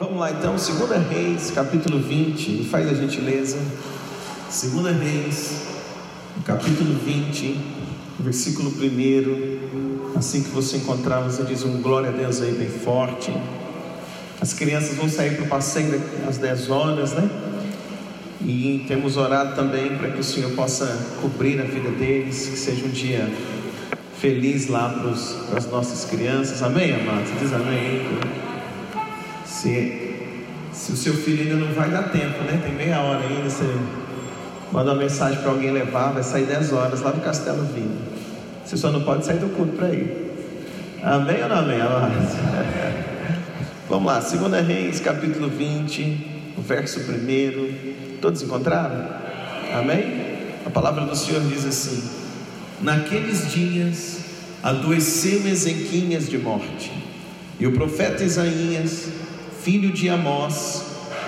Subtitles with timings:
[0.00, 3.58] Vamos lá então, 2 Reis, capítulo 20, me faz a gentileza.
[4.46, 5.62] 2 Reis,
[6.44, 7.60] capítulo 20,
[8.20, 10.16] versículo 1.
[10.16, 13.36] Assim que você encontrar, você diz um glória a Deus aí bem forte.
[14.40, 17.28] As crianças vão sair para o passeio às 10 horas, né?
[18.40, 22.86] E temos orado também para que o Senhor possa cobrir a vida deles, que seja
[22.86, 23.28] um dia
[24.20, 26.62] feliz lá para as nossas crianças.
[26.62, 27.32] Amém, amados?
[27.40, 28.47] Diz amém.
[29.60, 30.14] Se,
[30.72, 32.60] se o seu filho ainda não vai dar tempo, né?
[32.62, 33.50] Tem meia hora ainda.
[33.50, 33.64] Você
[34.70, 37.98] manda uma mensagem para alguém levar, vai sair 10 horas lá do Castelo Vinho.
[38.64, 40.30] Você só não pode sair do culto para ir.
[41.02, 41.78] Amém ou não amém?
[43.90, 48.18] Vamos lá, 2 Reis, capítulo 20, verso 1.
[48.20, 49.08] Todos encontraram?
[49.74, 50.38] Amém?
[50.64, 52.00] A palavra do Senhor diz assim:
[52.80, 54.20] Naqueles dias
[54.62, 56.92] adoeceu Ezequias de morte,
[57.58, 59.08] e o profeta Isaías,
[59.62, 60.82] filho de Amós,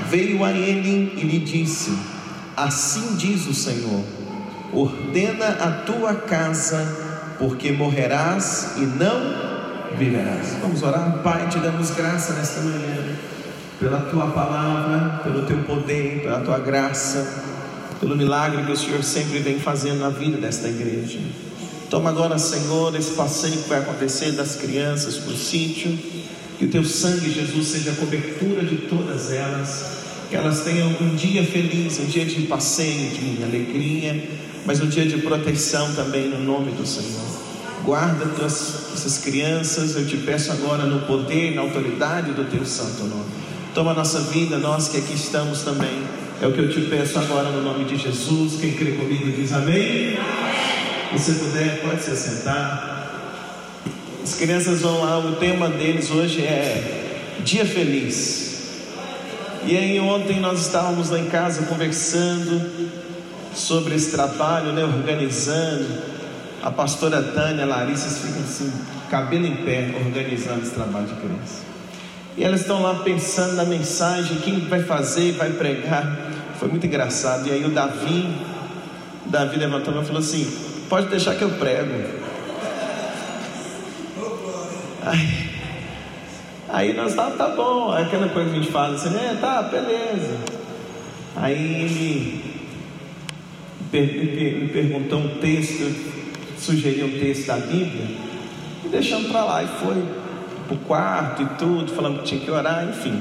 [0.08, 1.92] veio a ele e lhe disse:
[2.56, 4.04] Assim diz o Senhor:
[4.72, 9.50] Ordena a tua casa, porque morrerás e não
[9.96, 10.56] viverás.
[10.60, 13.16] Vamos orar, Pai, te damos graça nesta manhã,
[13.78, 17.26] pela tua palavra, pelo teu poder, pela tua graça,
[17.98, 21.18] pelo milagre que o Senhor sempre vem fazendo na vida desta igreja.
[21.90, 25.98] Toma agora, Senhor, esse passeio que vai acontecer das crianças para o sítio,
[26.60, 29.92] que o teu sangue, Jesus, seja a cobertura de todas elas,
[30.28, 34.28] que elas tenham um dia feliz, um dia de passeio, de alegria,
[34.66, 37.24] mas um dia de proteção também no nome do Senhor.
[37.82, 43.04] Guarda tuas, essas crianças, eu te peço agora no poder, na autoridade do teu santo
[43.04, 43.30] nome.
[43.72, 46.02] Toma a nossa vida, nós que aqui estamos também.
[46.42, 48.60] É o que eu te peço agora no nome de Jesus.
[48.60, 50.18] Quem crê comigo diz amém.
[51.16, 52.89] Se puder, pode se sentar.
[54.30, 58.78] As crianças vão lá, o tema deles hoje é Dia Feliz.
[59.66, 62.94] E aí ontem nós estávamos lá em casa conversando
[63.52, 65.84] sobre esse trabalho, né, organizando
[66.62, 68.72] a pastora Tânia, Larissa ficam assim,
[69.10, 71.64] cabelo em pé, organizando esse trabalho de criança.
[72.36, 76.16] E elas estão lá pensando na mensagem, quem vai fazer, vai pregar.
[76.56, 77.48] Foi muito engraçado.
[77.48, 78.32] E aí o Davi,
[79.26, 80.48] Davi levantou e falou assim:
[80.88, 82.19] pode deixar que eu prego.
[85.02, 85.50] Aí,
[86.68, 89.38] aí nós tá, tá bom, aquela coisa que a gente fala assim, né?
[89.40, 90.36] Tá, beleza.
[91.36, 92.50] Aí ele
[93.92, 96.10] me perguntou um texto
[96.58, 98.06] sugerir um texto da Bíblia
[98.84, 99.62] e deixamos para lá.
[99.62, 100.04] E foi
[100.68, 103.20] para o quarto e tudo, falando que tinha que orar, enfim.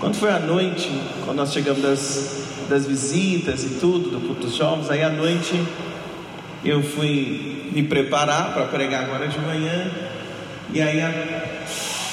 [0.00, 0.90] Quando foi à noite,
[1.24, 5.62] quando nós chegamos das, das visitas e tudo, do culto dos jovens, aí à noite
[6.64, 9.90] eu fui me preparar para pregar agora de manhã.
[10.72, 11.12] E aí a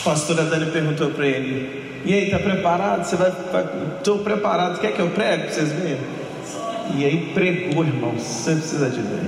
[0.03, 3.03] pastora Dani perguntou para ele: E aí, está preparado?
[3.03, 3.31] Você vai.
[3.97, 5.97] Estou preparado, quer que eu pregue para vocês verem?
[6.95, 9.21] E aí pregou, irmão, você precisa de ver.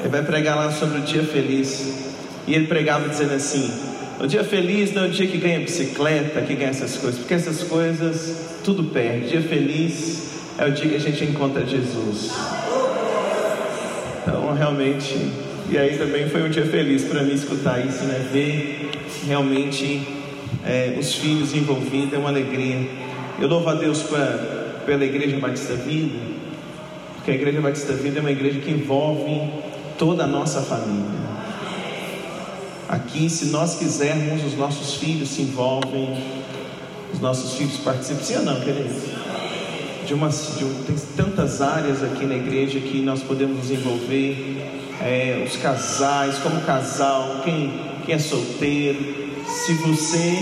[0.00, 2.12] Ele vai pregar lá sobre o dia feliz.
[2.46, 3.70] E ele pregava dizendo assim:
[4.20, 7.34] o dia feliz não é o dia que ganha bicicleta, que ganha essas coisas, porque
[7.34, 9.26] essas coisas tudo perde.
[9.26, 10.22] O dia feliz
[10.58, 12.30] é o dia que a gente encontra Jesus.
[14.22, 15.32] Então, realmente,
[15.70, 18.28] e aí também foi um dia feliz para mim escutar isso, né?
[18.32, 18.90] Ver
[19.26, 20.06] realmente
[20.64, 22.88] é, os filhos envolvidos, é uma alegria.
[23.40, 26.18] Eu louvo a Deus pra, pela Igreja Batista Vida,
[27.16, 29.50] porque a Igreja Batista Vida é uma igreja que envolve
[29.98, 31.24] toda a nossa família.
[32.88, 36.22] Aqui, se nós quisermos, os nossos filhos se envolvem,
[37.12, 38.22] os nossos filhos participam.
[38.22, 39.02] Sim ou não, queridos?
[40.06, 44.83] De uma, de tem tantas áreas aqui na igreja que nós podemos nos envolver.
[45.00, 47.72] É, os casais, como casal, quem,
[48.04, 48.98] quem é solteiro.
[49.46, 50.38] Se você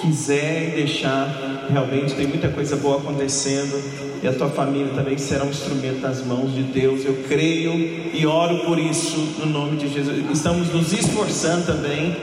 [0.00, 3.80] quiser deixar, realmente tem muita coisa boa acontecendo
[4.22, 7.04] e a tua família também será um instrumento nas mãos de Deus.
[7.04, 7.72] Eu creio
[8.12, 10.24] e oro por isso no nome de Jesus.
[10.30, 12.16] Estamos nos esforçando também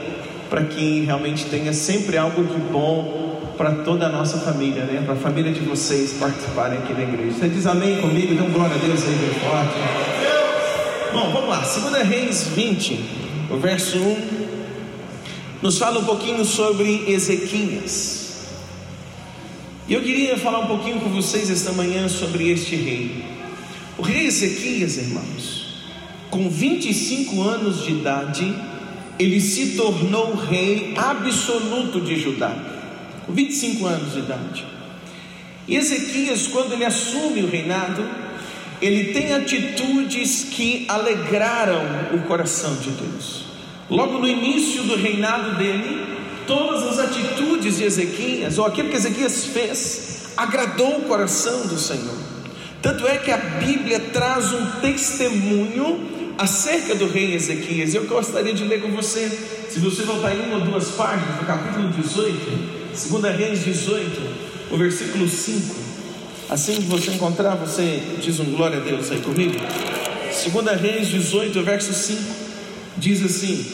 [0.48, 5.02] para que realmente tenha sempre algo de bom para toda a nossa família, né?
[5.04, 7.36] Para a família de vocês participarem aqui da igreja.
[7.38, 8.32] Você diz amém comigo?
[8.42, 10.29] Um glória a Deus aí bem forte.
[11.12, 11.60] Bom, vamos lá.
[11.60, 13.00] 2 Reis 20,
[13.50, 14.16] o verso 1,
[15.60, 18.46] nos fala um pouquinho sobre Ezequias.
[19.88, 23.24] E eu queria falar um pouquinho com vocês esta manhã sobre este rei.
[23.98, 25.82] O rei Ezequias, irmãos,
[26.30, 28.54] com 25 anos de idade,
[29.18, 32.54] ele se tornou rei absoluto de Judá.
[33.26, 34.64] Com 25 anos de idade.
[35.66, 38.08] E Ezequias, quando ele assume o reinado,
[38.80, 41.82] ele tem atitudes que alegraram
[42.14, 43.44] o coração de Deus.
[43.90, 46.06] Logo no início do reinado dele,
[46.46, 52.16] todas as atitudes de Ezequias, ou aquilo que Ezequias fez, agradou o coração do Senhor.
[52.80, 57.94] Tanto é que a Bíblia traz um testemunho acerca do rei Ezequias.
[57.94, 59.28] Eu gostaria de ler com você,
[59.68, 64.22] se você voltar em uma ou duas páginas, no capítulo 18, 2 Reis 18,
[64.70, 65.89] o versículo 5.
[66.50, 69.54] Assim que você encontrar, você diz um glória a Deus aí comigo.
[69.54, 72.20] 2 Reis 18, verso 5,
[72.96, 73.64] diz assim: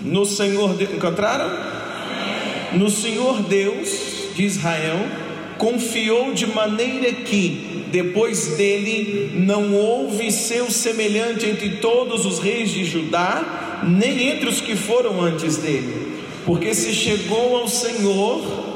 [0.00, 0.84] No Senhor, de...
[0.84, 1.50] encontraram?
[2.72, 3.90] No Senhor Deus
[4.34, 4.98] de Israel,
[5.58, 12.86] confiou de maneira que, depois dele, não houve seu semelhante entre todos os reis de
[12.86, 18.67] Judá, nem entre os que foram antes dele, porque se chegou ao Senhor,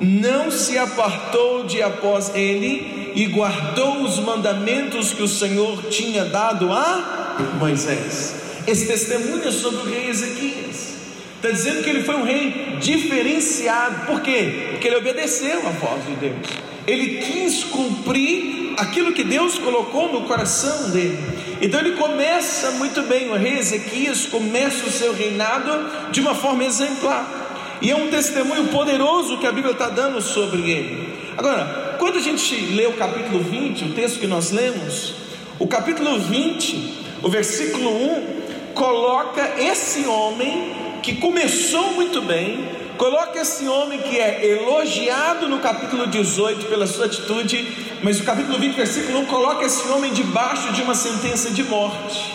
[0.00, 6.72] não se apartou de após ele e guardou os mandamentos que o Senhor tinha dado
[6.72, 8.34] a Moisés.
[8.66, 10.94] Esse testemunho é sobre o rei Ezequias.
[11.36, 14.06] Está dizendo que ele foi um rei diferenciado.
[14.06, 14.68] Por quê?
[14.70, 16.46] Porque ele obedeceu a voz de Deus.
[16.86, 21.18] Ele quis cumprir aquilo que Deus colocou no coração dele.
[21.60, 26.64] Então ele começa muito bem, o rei Ezequias começa o seu reinado de uma forma
[26.64, 27.43] exemplar.
[27.80, 31.14] E é um testemunho poderoso que a Bíblia está dando sobre ele.
[31.36, 35.14] Agora, quando a gente lê o capítulo 20, o texto que nós lemos,
[35.58, 40.72] o capítulo 20, o versículo 1, coloca esse homem
[41.02, 47.06] que começou muito bem, coloca esse homem que é elogiado no capítulo 18 pela sua
[47.06, 47.66] atitude,
[48.02, 52.32] mas o capítulo 20, versículo 1, coloca esse homem debaixo de uma sentença de morte.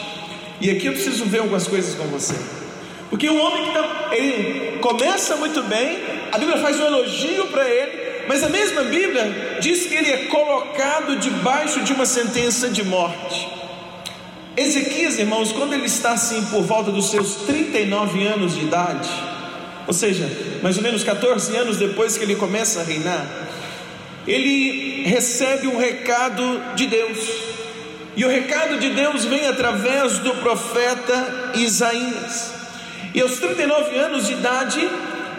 [0.62, 2.36] E aqui eu preciso ver algumas coisas com você.
[3.10, 5.98] Porque o homem que tá, ele começa muito bem,
[6.32, 10.18] a Bíblia faz um elogio para ele, mas a mesma Bíblia diz que ele é
[10.26, 13.50] colocado debaixo de uma sentença de morte.
[14.56, 19.10] Ezequias, irmãos, quando ele está assim por volta dos seus 39 anos de idade,
[19.88, 20.30] ou seja,
[20.62, 23.26] mais ou menos 14 anos depois que ele começa a reinar,
[24.28, 27.18] ele recebe um recado de Deus.
[28.16, 32.59] E o recado de Deus vem através do profeta Isaías.
[33.14, 34.90] E aos 39 anos de idade,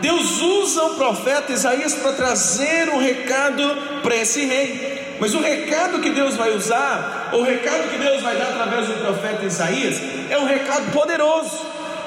[0.00, 3.62] Deus usa o profeta Isaías para trazer um recado
[4.02, 5.16] para esse rei.
[5.20, 8.94] Mas o recado que Deus vai usar, o recado que Deus vai dar através do
[8.94, 10.00] profeta Isaías,
[10.30, 11.60] é um recado poderoso,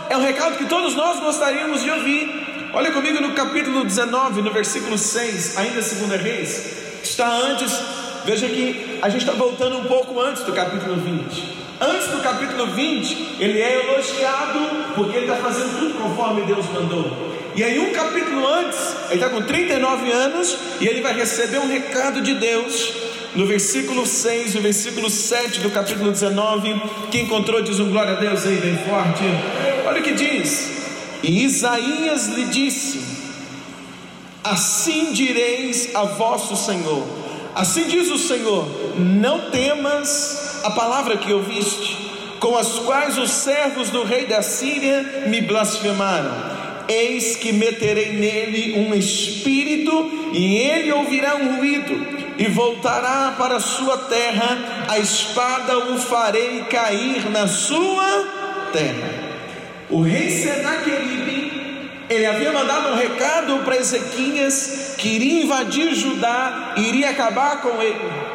[0.10, 2.72] é um recado que todos nós gostaríamos de ouvir.
[2.74, 6.74] Olha comigo no capítulo 19, no versículo 6, ainda segunda Reis,
[7.04, 7.72] está antes,
[8.26, 11.63] veja que a gente está voltando um pouco antes do capítulo 20.
[11.82, 14.60] Antes do capítulo 20, ele é elogiado
[14.96, 17.34] porque ele está fazendo tudo conforme Deus mandou.
[17.56, 18.80] E aí, um capítulo antes,
[19.10, 22.94] ele está com 39 anos e ele vai receber um recado de Deus.
[23.36, 28.20] No versículo 6, no versículo 7 do capítulo 19, quem encontrou diz um glória a
[28.20, 29.24] Deus aí bem forte.
[29.86, 30.72] Olha o que diz:
[31.24, 33.02] E Isaías lhe disse:
[34.44, 37.04] Assim direis a vosso Senhor,
[37.56, 38.68] assim diz o Senhor:
[38.98, 45.26] Não temas a palavra que ouviste, com as quais os servos do rei da Síria
[45.28, 46.54] me blasfemaram
[46.88, 51.96] Eis que meterei nele um espírito, e ele ouvirá um ruído,
[52.38, 59.24] e voltará para sua terra, a espada o farei cair na sua terra.
[59.90, 67.12] O rei Senaqueribe, ele havia mandado um recado para Ezequias que iria invadir Judá, iria
[67.12, 68.33] acabar com ele.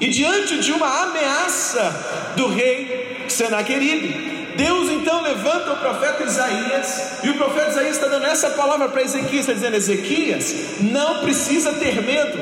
[0.00, 7.30] E diante de uma ameaça do rei Senaqueribe, Deus então levanta o profeta Isaías, e
[7.30, 12.02] o profeta Isaías está dando essa palavra para Ezequias, está dizendo: Ezequias, não precisa ter
[12.02, 12.38] medo,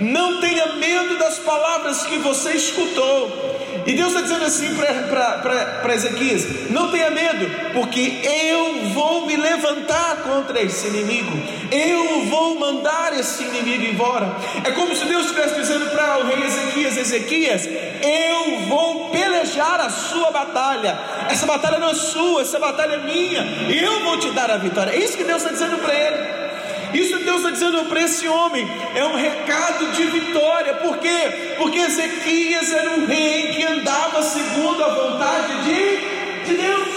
[0.00, 3.55] não tenha medo das palavras que você escutou.
[3.86, 10.16] E Deus está dizendo assim para Ezequias: não tenha medo, porque eu vou me levantar
[10.22, 11.32] contra esse inimigo,
[11.70, 14.34] eu vou mandar esse inimigo embora.
[14.64, 19.90] É como se Deus estivesse dizendo para o rei Ezequias: Ezequias, eu vou pelejar a
[19.90, 20.98] sua batalha.
[21.30, 24.90] Essa batalha não é sua, essa batalha é minha, eu vou te dar a vitória.
[24.90, 26.45] É isso que Deus está dizendo para ele.
[26.94, 31.54] Isso Deus está dizendo para esse homem, é um recado de vitória, por quê?
[31.58, 36.88] Porque Ezequias era um rei que andava segundo a vontade de, de Deus,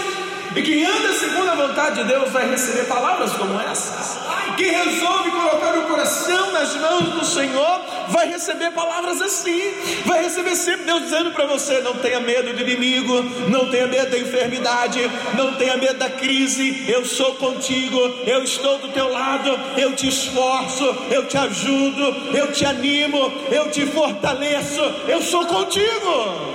[0.56, 4.18] e quem anda segundo a vontade de Deus vai receber palavras como essas.
[4.56, 9.72] Quem resolve colocar o coração nas mãos do Senhor vai receber palavras assim,
[10.04, 14.10] vai receber sempre Deus dizendo para você: não tenha medo do inimigo, não tenha medo
[14.10, 15.00] da enfermidade,
[15.36, 20.08] não tenha medo da crise, eu sou contigo, eu estou do teu lado, eu te
[20.08, 26.50] esforço, eu te ajudo, eu te animo, eu te fortaleço, eu sou contigo.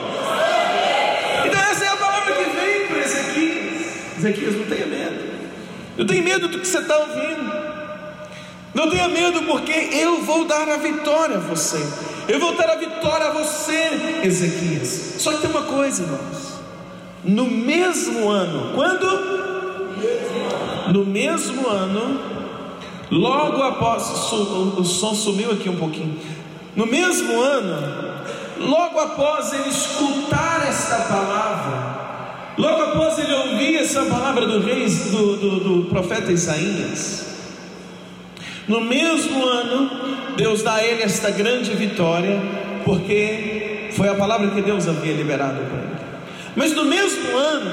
[4.25, 5.36] Ezequias: não tenha medo.
[5.98, 7.53] Não tenha medo do que você está ouvindo.
[8.74, 11.82] Não tenha medo, porque eu vou dar a vitória a você.
[12.27, 15.15] Eu vou dar a vitória a você, Ezequias.
[15.20, 16.55] Só que tem uma coisa, irmãos.
[17.24, 19.46] No mesmo ano, quando?
[20.91, 22.20] No mesmo ano,
[23.10, 24.03] logo após,
[24.77, 26.20] o som sumiu aqui um pouquinho.
[26.75, 28.22] No mesmo ano,
[28.60, 32.05] logo após ele escutar esta palavra,
[32.58, 37.26] logo após ele ouvir essa palavra do rei, do, do, do profeta Isaías,
[38.68, 42.42] no mesmo ano, Deus dá a ele esta grande vitória,
[42.84, 45.96] porque foi a palavra que Deus havia liberado para ele.
[46.56, 47.72] Mas no mesmo ano,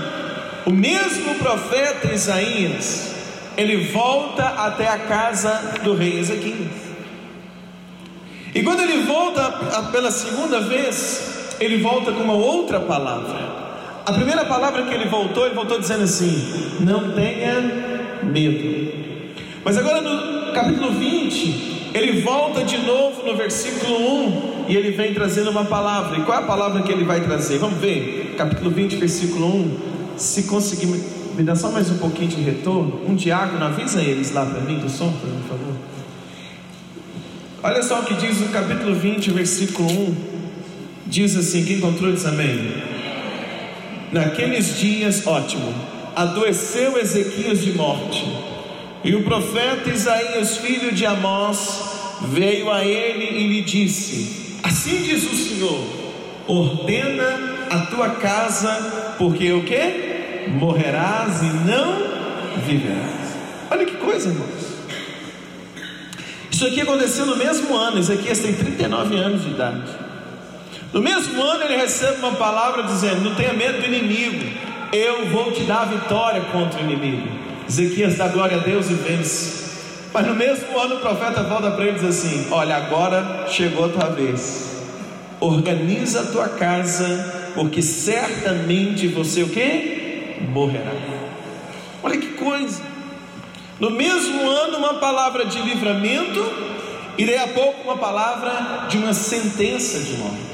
[0.67, 3.15] o mesmo profeta Isaías,
[3.57, 6.83] ele volta até a casa do rei Ezequias.
[8.55, 9.51] E quando ele volta
[9.91, 13.62] pela segunda vez, ele volta com uma outra palavra.
[14.05, 17.55] A primeira palavra que ele voltou, ele voltou dizendo assim: Não tenha
[18.25, 18.93] medo.
[19.65, 23.97] Mas agora no capítulo 20, ele volta de novo no versículo
[24.65, 26.19] 1 e ele vem trazendo uma palavra.
[26.19, 27.59] E qual é a palavra que ele vai trazer?
[27.59, 29.77] Vamos ver, capítulo 20, versículo 1.
[30.17, 33.03] Se conseguir, me dá só mais um pouquinho de retorno.
[33.07, 35.77] Um diácono, avisa eles lá para mim do som, por favor.
[37.63, 40.15] Olha só o que diz o capítulo 20, versículo 1.
[41.07, 42.92] Diz assim: quem encontrou diz amém.
[44.13, 45.75] Naqueles dias, ótimo,
[46.15, 48.23] adoeceu Ezequias de morte
[49.03, 55.25] e o profeta Isaías, filho de Amós, veio a ele e lhe disse: Assim diz
[55.25, 55.83] o Senhor:
[56.47, 60.49] ordena a tua casa, porque o que?
[60.49, 61.97] Morrerás e não
[62.67, 63.33] viverás.
[63.71, 64.73] Olha que coisa, irmãos.
[66.51, 67.99] Isso aqui aconteceu no mesmo ano.
[67.99, 70.12] Ezequias tem 39 anos de idade.
[70.93, 74.45] No mesmo ano ele recebe uma palavra dizendo: Não tenha medo do inimigo,
[74.93, 77.29] eu vou te dar a vitória contra o inimigo.
[77.67, 79.63] Ezequias dá glória a Deus e vence.
[80.13, 83.87] Mas no mesmo ano o profeta volta para ele e diz assim: Olha, agora chegou
[83.87, 84.71] a tua vez.
[85.41, 90.37] Organiza a tua casa, porque certamente você o que?
[90.51, 90.93] Morrerá.
[92.03, 92.83] Olha que coisa.
[93.81, 96.53] No mesmo ano, uma palavra de livramento,
[97.17, 100.52] e daí a pouco uma palavra de uma sentença de morte.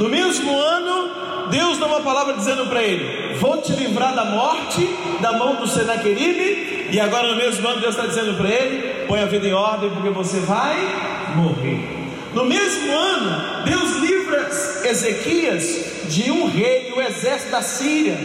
[0.00, 4.88] No mesmo ano, Deus dá uma palavra dizendo para ele: Vou te livrar da morte,
[5.20, 6.88] da mão do Senaqueribe.
[6.90, 9.90] E agora no mesmo ano Deus está dizendo para ele: Põe a vida em ordem,
[9.90, 10.74] porque você vai
[11.36, 11.86] morrer.
[12.32, 14.48] No mesmo ano, Deus livra
[14.84, 18.16] Ezequias de um rei, o exército da Síria.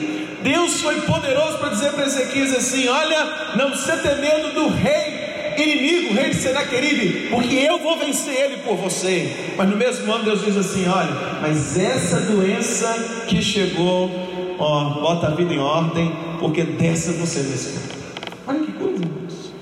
[0.42, 5.25] Deus foi poderoso para dizer para Ezequias assim: Olha, não se ter medo do rei
[5.58, 9.54] inimigo, rei de Senaqueribe, porque eu vou vencer ele por você.
[9.58, 14.10] Mas no mesmo ano Deus diz assim: olha, mas essa doença que chegou,
[14.60, 17.96] ó, bota a vida em ordem, porque dessa você escapa.
[18.48, 19.54] Olha que coisa, irmãos.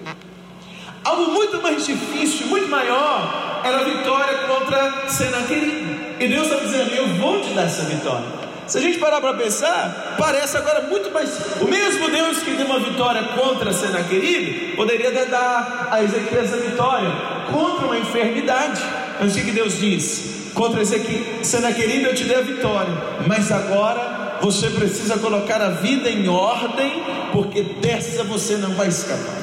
[1.04, 6.16] Algo muito mais difícil, muito maior, era a vitória contra Senaqueribe.
[6.20, 8.44] E Deus está dizendo: eu vou te dar essa vitória.
[8.74, 11.30] Se a gente parar para pensar, parece agora muito mais.
[11.62, 17.08] O mesmo Deus que deu uma vitória contra Senaqueribe, poderia dar a Ezequias a vitória
[17.51, 18.82] contra uma enfermidade.
[19.20, 20.50] Mas o que Deus diz?
[20.56, 22.92] Contra Senaqueribe eu te dei a vitória,
[23.27, 29.38] mas agora você precisa colocar a vida em ordem, porque dessa você não vai escapar.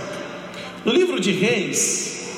[0.85, 2.33] No livro de Reis,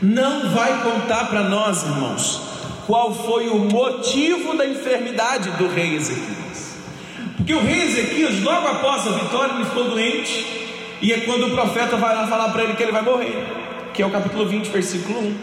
[0.00, 2.47] não vai contar para nós, irmãos,
[2.88, 6.78] qual foi o motivo da enfermidade do rei Ezequias.
[7.36, 10.66] Porque o rei Ezequias, logo após a vitória, ele ficou doente,
[11.02, 13.46] e é quando o profeta vai lá falar para ele que ele vai morrer,
[13.92, 15.36] que é o capítulo 20, versículo 1.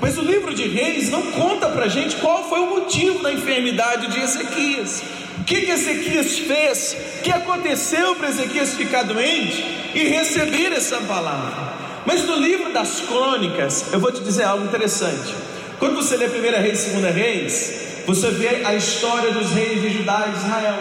[0.00, 3.32] Mas o livro de Reis não conta para a gente qual foi o motivo da
[3.32, 5.00] enfermidade de Ezequias.
[5.38, 6.96] O que, que Ezequias fez?
[7.18, 9.64] O que aconteceu para Ezequias ficar doente
[9.94, 11.74] e receber essa palavra?
[12.04, 15.47] Mas no livro das crônicas, eu vou te dizer algo interessante.
[15.78, 19.90] Quando você lê 1 Reis e 2 Reis, você vê a história dos reis de
[19.90, 20.76] Judá e Israel.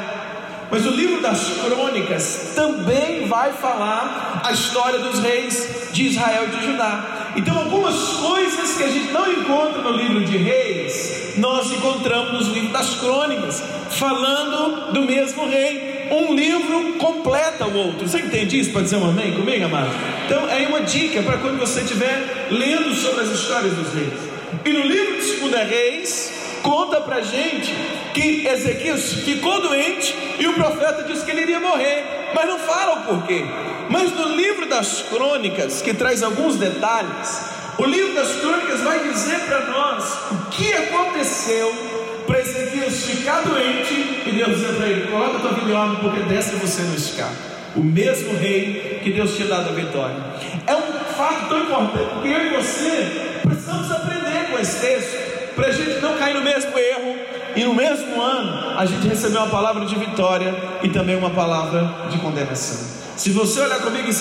[0.71, 6.57] Mas o livro das crônicas também vai falar a história dos reis de Israel e
[6.57, 7.33] de Judá.
[7.35, 12.47] Então, algumas coisas que a gente não encontra no livro de reis, nós encontramos nos
[12.47, 16.07] livros das crônicas, falando do mesmo rei.
[16.09, 18.07] Um livro completa o outro.
[18.07, 18.71] Você entende isso?
[18.71, 19.91] Pode dizer um amém comigo, amado?
[20.25, 24.36] Então, é uma dica para quando você estiver lendo sobre as histórias dos reis.
[24.65, 27.73] E no livro de 2 Reis, conta pra gente
[28.13, 33.01] que Ezequias ficou doente e o profeta disse que ele iria morrer, mas não fala
[33.01, 33.43] o porquê.
[33.89, 37.45] Mas no livro das crônicas, que traz alguns detalhes,
[37.77, 41.73] o livro das crônicas vai dizer para nós o que aconteceu
[42.25, 43.93] para Ezequias ficar doente
[44.25, 47.31] e Deus dizer para ele: coloca tua vida em porque dessa você não escapa.
[47.75, 50.15] o mesmo rei que Deus tinha dado a vitória.
[50.65, 55.67] É um fato tão importante, porque eu e você precisamos aprender com esse texto, para
[55.67, 57.15] a gente não cair no mesmo erro
[57.55, 62.07] e no mesmo ano a gente recebeu uma palavra de vitória e também uma palavra
[62.09, 62.97] de condenação.
[63.15, 64.19] Se você olhar comigo em 2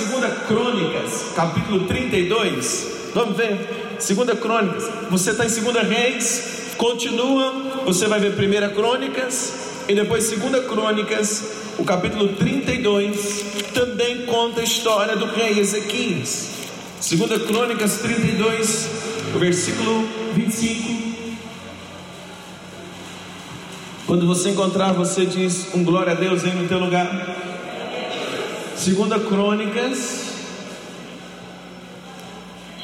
[0.49, 8.21] Crônicas, capítulo 32, vamos ver, 2 Crônicas, você está em 2 Reis, continua, você vai
[8.21, 9.53] ver 1 Crônicas
[9.87, 11.45] e depois 2 Crônicas,
[11.79, 16.56] o capítulo 32 também conta a história do rei Ezequias.
[16.99, 18.91] 2 Crônicas 32,
[19.35, 21.07] o versículo 25.
[24.07, 27.07] Quando você encontrar, você diz um glória a Deus aí no teu lugar.
[28.75, 30.31] Segunda Crônicas,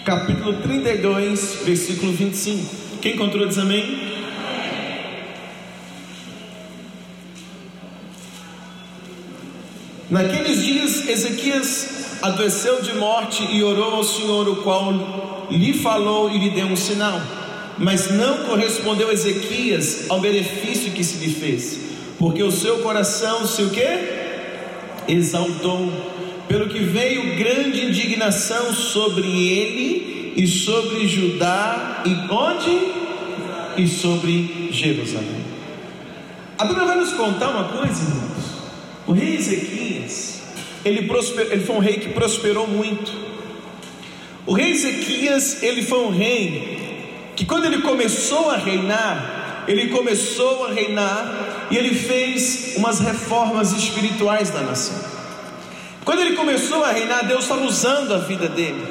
[0.05, 2.77] capítulo 32, versículo 25.
[3.01, 4.13] Quem encontrou diz amém?
[10.11, 16.39] Naqueles dias, Ezequias adoeceu de morte e orou ao Senhor, o qual lhe falou e
[16.39, 17.21] lhe deu um sinal
[17.79, 21.81] mas não correspondeu Ezequias ao benefício que se lhe fez,
[22.19, 24.23] porque o seu coração se o que?
[25.09, 25.93] Exaltou,
[26.47, 33.03] pelo que veio grande indignação sobre ele e sobre Judá e onde?
[33.77, 35.43] E sobre Jerusalém.
[36.59, 38.45] A Bíblia vai nos contar uma coisa, irmãos.
[39.07, 39.92] O rei Ezequias,
[40.85, 41.09] ele,
[41.51, 43.13] ele foi um rei que prosperou muito.
[44.45, 46.83] O rei Ezequias, ele foi um rei
[47.37, 53.73] que quando ele começou a reinar, ele começou a reinar e ele fez umas reformas
[53.73, 55.01] espirituais da nação.
[56.05, 58.85] Quando ele começou a reinar, Deus estava usando a vida dele.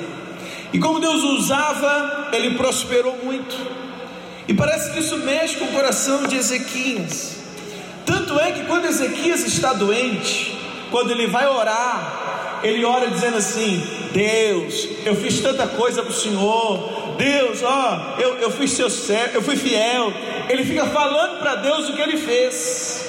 [0.72, 3.58] E como Deus usava, ele prosperou muito.
[4.48, 7.38] E parece que isso mexe com o coração de Ezequias.
[8.06, 10.58] Tanto é que quando Ezequias está doente,
[10.92, 13.82] quando ele vai orar, ele ora dizendo assim:
[14.12, 19.36] Deus, eu fiz tanta coisa para o Senhor, Deus, ó, eu, eu fui seu servo,
[19.36, 20.14] eu fui fiel.
[20.50, 23.06] Ele fica falando para Deus o que ele fez,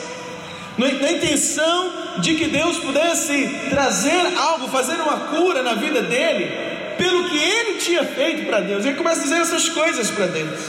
[0.78, 6.50] na, na intenção de que Deus pudesse trazer algo, fazer uma cura na vida dele,
[6.96, 8.84] pelo que ele tinha feito para Deus.
[8.84, 10.60] Ele começa a dizer essas coisas para Deus.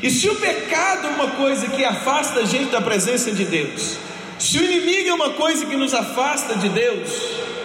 [0.00, 3.98] E se o pecado é uma coisa que afasta a gente da presença de Deus,
[4.38, 7.08] se o inimigo é uma coisa que nos afasta de Deus,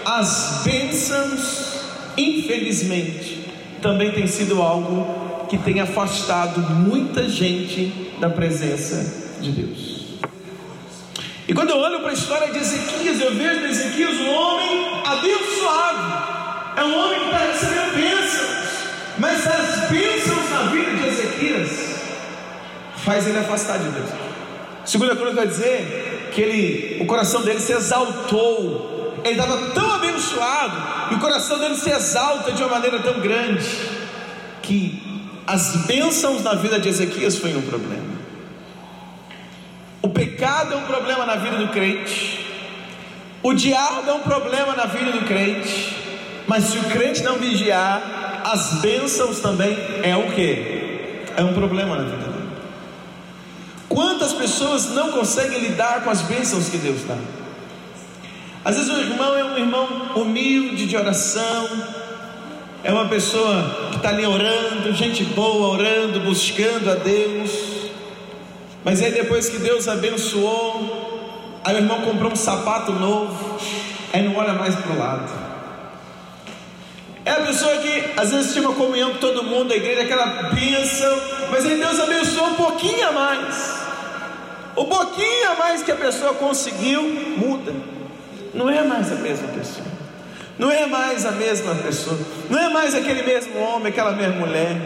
[0.05, 1.79] as bênçãos,
[2.17, 3.45] infelizmente,
[3.81, 10.03] também tem sido algo que tem afastado muita gente da presença de Deus.
[11.47, 16.33] E quando eu olho para a história de Ezequias, eu vejo Ezequias um homem abençoado.
[16.77, 18.63] É um homem que está recebendo bênçãos.
[19.19, 21.69] Mas as bênçãos na vida de Ezequias
[23.03, 24.09] faz ele afastar de Deus.
[24.86, 29.13] Segunda Crônica vai dizer que ele, o coração dele se exaltou.
[29.24, 33.65] Ele estava tão abençoado e o coração dele se exalta de uma maneira tão grande
[34.62, 35.02] que
[35.46, 38.13] as bênçãos na vida de Ezequias foi um problema.
[40.02, 42.46] O pecado é um problema na vida do crente.
[43.41, 45.96] O diabo é um problema na vida do crente.
[46.48, 51.22] Mas se o crente não vigiar, as bênçãos também é o que?
[51.38, 52.33] É um problema na vida.
[53.89, 57.17] Quantas pessoas não conseguem lidar com as bênçãos que Deus dá?
[58.65, 61.67] Às vezes o irmão é um irmão humilde de oração,
[62.84, 67.52] é uma pessoa que está ali orando, gente boa, orando, buscando a Deus.
[68.84, 73.58] Mas aí depois que Deus abençoou, aí o irmão comprou um sapato novo,
[74.12, 75.43] aí não olha mais para o lado.
[77.26, 80.26] É a pessoa que às vezes tinha uma comunhão com todo mundo, a igreja, aquela
[80.54, 81.17] bênção,
[81.52, 83.52] mas aí Deus abençoou um pouquinho a mais.
[84.75, 87.03] O pouquinho a mais que a pessoa conseguiu,
[87.38, 87.73] muda
[88.53, 89.86] não é mais a mesma pessoa.
[90.59, 92.17] Não é mais a mesma pessoa.
[92.49, 94.77] Não é mais aquele mesmo homem, aquela mesma mulher.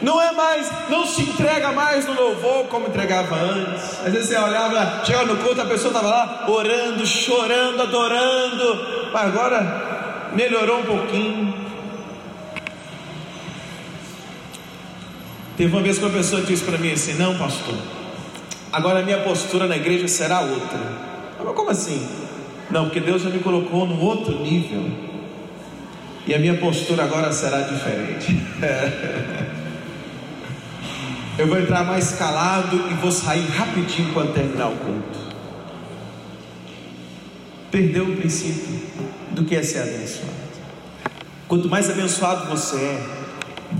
[0.00, 3.98] Não é mais, não se entrega mais no louvor como entregava antes.
[4.06, 9.10] Às vezes você olhava, chegava no culto, a pessoa estava lá orando, chorando, adorando.
[9.12, 11.68] Mas agora melhorou um pouquinho.
[15.56, 17.74] Teve uma vez que uma pessoa disse para mim assim: Não, pastor,
[18.72, 20.78] agora a minha postura na igreja será outra.
[21.42, 22.08] Mas como assim?
[22.70, 24.84] Não, porque Deus já me colocou no outro nível.
[26.26, 28.38] E a minha postura agora será diferente.
[31.38, 35.18] Eu vou entrar mais calado e vou sair rapidinho quando terminar o culto.
[37.70, 38.80] Perdeu o princípio
[39.30, 40.32] do que é ser abençoado.
[41.46, 43.06] Quanto mais abençoado você é,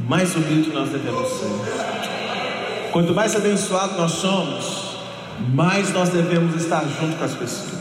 [0.07, 1.88] mais humilde nós devemos ser.
[2.93, 4.97] Quanto mais abençoado nós somos,
[5.53, 7.79] mais nós devemos estar junto com as pessoas.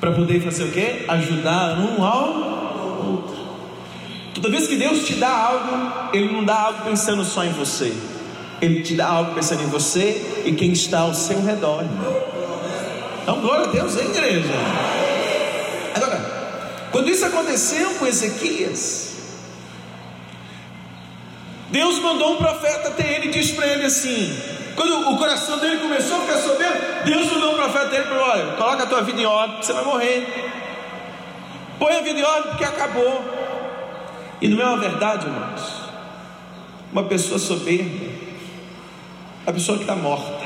[0.00, 1.04] para poder fazer o quê?
[1.06, 3.36] Ajudar um ao outro.
[4.34, 7.92] Toda vez que Deus te dá algo, Ele não dá algo pensando só em você.
[8.62, 11.84] Ele te dá algo pensando em você e quem está ao seu redor.
[13.22, 14.54] Então, glória a Deus, hein, igreja?
[15.94, 19.09] Agora, quando isso aconteceu com Ezequias,
[21.70, 24.36] Deus mandou um profeta até ele e disse para ele assim:
[24.74, 28.46] quando o coração dele começou a ficar soberbo, Deus mandou um profeta para ele: olha,
[28.56, 30.50] coloca a tua vida em ordem, você vai morrer.
[31.78, 33.24] Põe a vida em ordem porque acabou.
[34.40, 35.80] E não é uma verdade, irmãos.
[36.92, 38.06] Uma pessoa soberba,
[39.46, 40.44] a pessoa que está morta.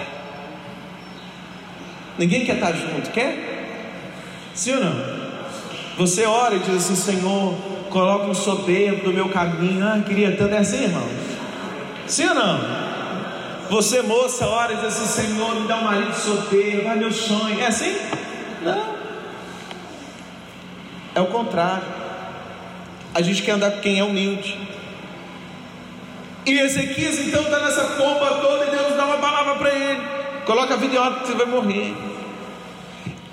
[2.19, 3.55] Ninguém quer estar junto, quer?
[4.55, 5.25] Sim ou não?
[5.97, 7.55] Você ora e diz assim: Senhor,
[7.95, 9.87] coloca um soberbo no meu caminho.
[9.87, 10.53] Ah, queria tanto.
[10.53, 11.09] É assim, irmão?
[12.09, 12.61] Sim ou não?
[13.71, 16.89] Você, moça, ora e diz assim: Senhor, me dá um marido soberbo.
[16.89, 17.59] Ah, meu sonho.
[17.61, 17.97] É assim?
[18.63, 18.95] Não.
[21.15, 21.85] É o contrário.
[23.15, 24.59] A gente quer andar com quem é humilde.
[26.45, 30.03] E Ezequias então está nessa pomba toda e Deus dá uma palavra para ele.
[30.45, 31.95] Coloca a vida em ordem que você vai morrer.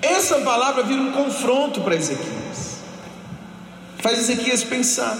[0.00, 2.41] Essa palavra vira um confronto para Ezequias.
[4.02, 5.16] Faz Ezequias pensar.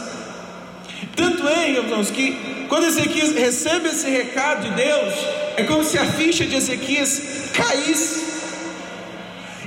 [1.15, 5.15] Tanto é, irmãos, que quando Ezequias recebe esse recado de Deus,
[5.57, 7.23] é como se a ficha de Ezequias
[7.55, 8.33] caísse.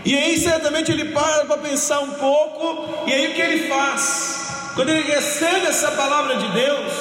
[0.03, 4.73] E aí certamente ele para para pensar um pouco, e aí o que ele faz?
[4.75, 6.91] Quando ele recebe essa palavra de Deus,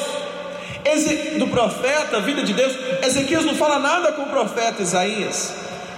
[1.39, 2.75] do profeta, a vida de Deus,
[3.05, 5.53] Ezequias não fala nada com o profeta Isaías,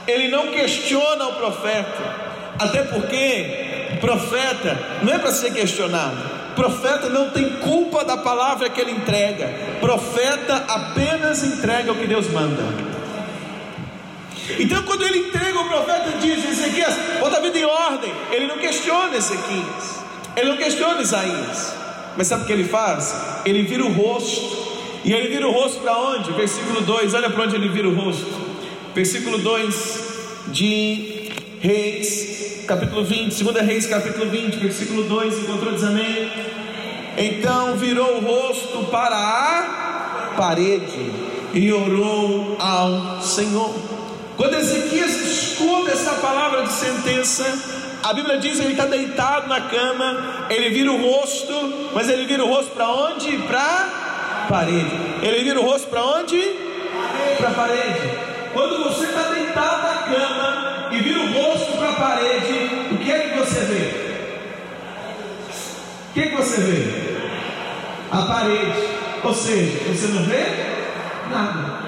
[0.06, 2.25] ele não questiona o profeta,
[2.58, 6.16] até porque profeta não é para ser questionado,
[6.54, 9.48] profeta não tem culpa da palavra que ele entrega,
[9.80, 12.62] profeta apenas entrega o que Deus manda.
[14.58, 18.12] Então, quando ele entrega o profeta, diz: Ezequias, bota a vida em ordem.
[18.30, 20.00] Ele não questiona Ezequias,
[20.36, 21.74] ele não questiona Isaías,
[22.16, 23.14] mas sabe o que ele faz?
[23.44, 24.66] Ele vira o rosto
[25.04, 26.32] e ele vira o rosto para onde?
[26.32, 28.26] Versículo 2, olha para onde ele vira o rosto.
[28.94, 30.04] Versículo 2
[30.48, 32.35] de Reis,
[32.66, 36.32] capítulo 20, 2 Reis, capítulo 20, versículo 2, encontrou, diz amém.
[37.16, 41.12] Então virou o rosto para a parede
[41.54, 43.72] e orou ao Senhor.
[44.36, 47.44] Quando Ezequias escuta essa palavra de sentença,
[48.02, 52.26] a Bíblia diz que ele está deitado na cama, ele vira o rosto, mas ele
[52.26, 53.38] vira o rosto para onde?
[53.38, 54.90] Para parede.
[55.22, 56.42] Ele vira o rosto para onde?
[57.38, 58.36] Para a parede.
[58.52, 61.65] Quando você está deitado na cama e vira o rosto a
[62.00, 64.06] parede, o que é que você vê?
[66.10, 67.18] O que, é que você vê?
[68.10, 68.88] A parede.
[69.22, 70.44] Ou seja, você não vê
[71.30, 71.86] nada.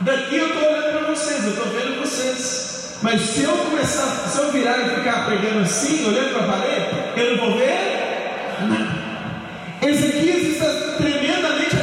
[0.00, 2.98] Daqui eu estou olhando para vocês, eu estou vendo vocês.
[3.02, 6.86] Mas se eu começar, se eu virar e ficar pregando assim, olhando para a parede,
[7.16, 9.02] eu não vou ver nada.
[9.82, 10.66] Ezequias está
[10.98, 11.76] tremendamente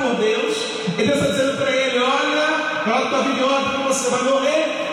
[0.00, 0.56] por Deus,
[0.98, 4.89] e Deus está dizendo para ele: Olha, coloca tua vida em ordem, você vai morrer.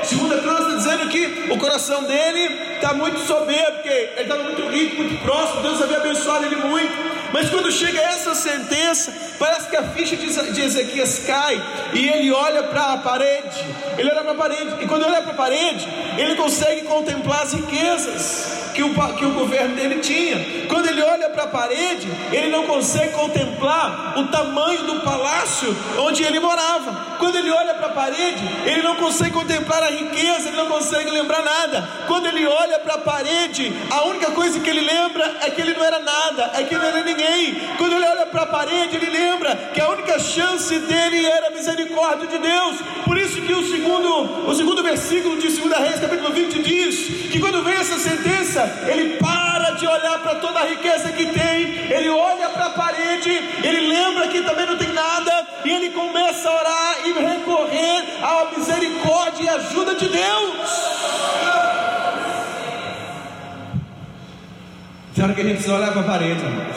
[0.98, 5.62] Dizendo que o coração dele está muito soberbo, porque ele estava muito rico, muito próximo,
[5.62, 6.92] Deus havia abençoado ele muito.
[7.32, 11.62] Mas quando chega essa sentença, parece que a ficha de Ezequias cai
[11.94, 13.64] e ele olha para a parede.
[13.98, 17.54] Ele olha para a parede, e quando olha para a parede, ele consegue contemplar as
[17.54, 20.68] riquezas que o, que o governo dele tinha.
[20.68, 26.24] Quando ele olha para a parede, ele não consegue contemplar o tamanho do palácio onde
[26.24, 27.18] ele morava.
[27.18, 31.10] Quando ele olha para a parede, ele não consegue contemplar a riqueza, ele não consegue
[31.10, 31.90] lembrar nada.
[32.06, 35.74] Quando ele olha para a parede, a única coisa que ele lembra é que ele
[35.74, 37.56] não era nada, é que ele não era ninguém.
[37.80, 41.50] Quando ele olha para a parede, ele lembra que a única chance dele era a
[41.52, 42.76] misericórdia de Deus.
[43.04, 47.40] Por isso que o segundo, o segundo versículo de 2 Reis, capítulo 20, diz que
[47.40, 52.10] quando vem essa sentença, ele para de olhar para toda a riqueza que tem, ele
[52.10, 53.30] olha para a parede,
[53.64, 58.58] ele lembra que também não tem nada, e ele começa a orar e recorrer à
[58.58, 60.68] misericórdia e ajuda de Deus.
[65.14, 66.76] Tem hora que a gente precisa olhar para a parede, irmãos.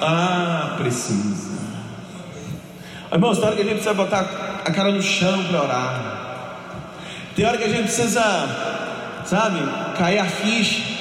[0.00, 1.56] Ah, precisa.
[3.12, 4.26] Irmãos, tem hora que a gente precisa botar
[4.64, 6.16] a cara no chão para orar.
[7.34, 8.22] Tem hora que a gente precisa,
[9.24, 9.60] sabe,
[9.96, 10.95] cair a ficha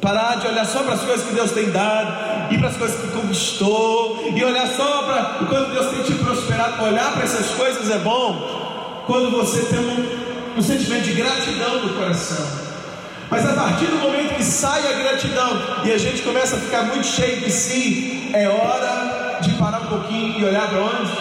[0.00, 3.00] Parar de olhar só para as coisas que Deus tem dado, e para as coisas
[3.00, 6.82] que conquistou, e olhar só para o quanto Deus tem te prosperado.
[6.84, 11.94] Olhar para essas coisas é bom quando você tem um, um sentimento de gratidão no
[11.94, 12.66] coração.
[13.30, 16.84] Mas a partir do momento que sai a gratidão e a gente começa a ficar
[16.84, 21.12] muito cheio de si, é hora de parar um pouquinho e olhar para onde?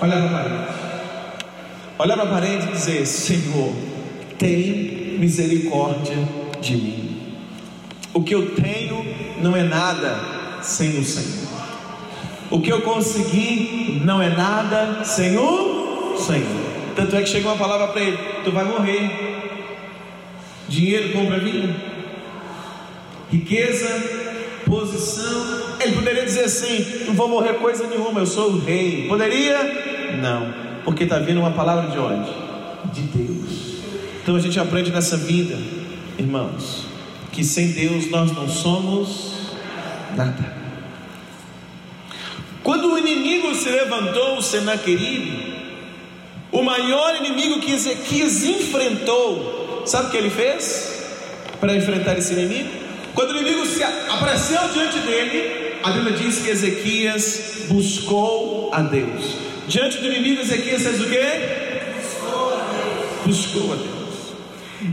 [0.00, 0.64] Olhar para a parede.
[1.98, 3.72] Olhar para a parede e dizer: Senhor,
[4.38, 6.18] tem misericórdia
[6.60, 7.03] de mim.
[8.14, 9.04] O que eu tenho
[9.42, 10.16] não é nada
[10.62, 11.48] sem o Senhor.
[12.48, 16.64] O que eu consegui não é nada sem o Senhor.
[16.94, 19.34] Tanto é que chegou uma palavra para ele: Tu vai morrer.
[20.68, 21.74] Dinheiro compra vida.
[23.32, 23.88] Riqueza,
[24.64, 25.76] posição.
[25.80, 29.08] Ele poderia dizer assim: Não vou morrer coisa nenhuma, eu sou o rei.
[29.08, 30.16] Poderia?
[30.22, 32.30] Não, porque está vindo uma palavra de onde?
[32.92, 33.74] De Deus.
[34.22, 35.58] Então a gente aprende nessa vida,
[36.16, 36.83] irmãos,
[37.34, 39.32] que sem Deus nós não somos
[40.16, 40.54] nada.
[42.62, 45.52] Quando o inimigo se levantou, Senaqueribe,
[46.52, 51.02] o maior inimigo que Ezequias enfrentou, sabe o que ele fez
[51.60, 52.70] para enfrentar esse inimigo?
[53.14, 59.36] Quando o inimigo se apareceu diante dele, a Bíblia diz que Ezequias buscou a Deus.
[59.66, 61.94] Diante do inimigo, Ezequias fez o quê?
[61.96, 63.26] Buscou a Deus.
[63.26, 63.93] Buscou a Deus.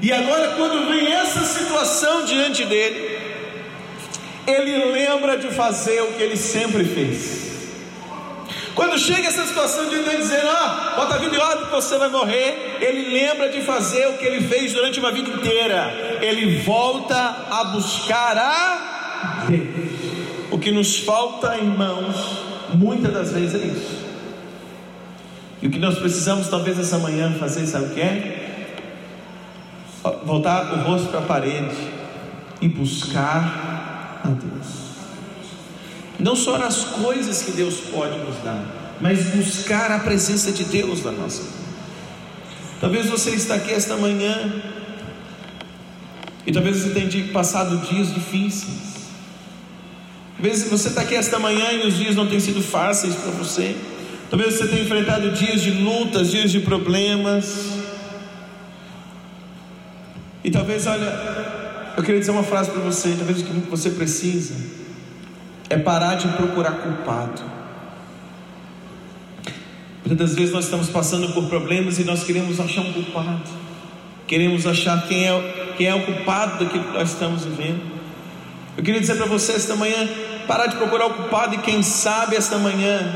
[0.01, 3.19] E agora, quando vem essa situação diante dele,
[4.47, 7.41] ele lembra de fazer o que ele sempre fez.
[8.73, 11.97] Quando chega essa situação de Deus dizendo, ah, bota a vida em ordem que você
[11.97, 16.19] vai morrer, ele lembra de fazer o que ele fez durante uma vida inteira.
[16.21, 19.91] Ele volta a buscar a Deus.
[20.51, 22.15] O que nos falta, irmãos,
[22.73, 24.01] muitas das vezes é isso.
[25.61, 28.40] E o que nós precisamos, talvez, essa manhã fazer, sabe o que é?
[30.25, 31.75] Voltar o rosto para a parede
[32.59, 34.91] e buscar a Deus
[36.21, 38.63] não só nas coisas que Deus pode nos dar,
[39.01, 41.61] mas buscar a presença de Deus na nossa vida.
[42.79, 44.61] Talvez você está aqui esta manhã
[46.45, 48.91] e talvez você tenha passado dias difíceis.
[50.35, 53.75] Talvez você está aqui esta manhã e os dias não têm sido fáceis para você.
[54.29, 57.80] Talvez você tenha enfrentado dias de lutas, dias de problemas.
[60.43, 61.05] E talvez, olha,
[61.95, 64.55] eu queria dizer uma frase para você, talvez o que você precisa
[65.69, 67.41] é parar de procurar culpado.
[70.05, 73.49] Muitas vezes nós estamos passando por problemas e nós queremos achar um culpado,
[74.27, 77.81] queremos achar quem é, quem é o culpado daquilo que nós estamos vivendo.
[78.75, 80.09] Eu queria dizer para você esta manhã:
[80.47, 83.15] parar de procurar o culpado e quem sabe esta manhã,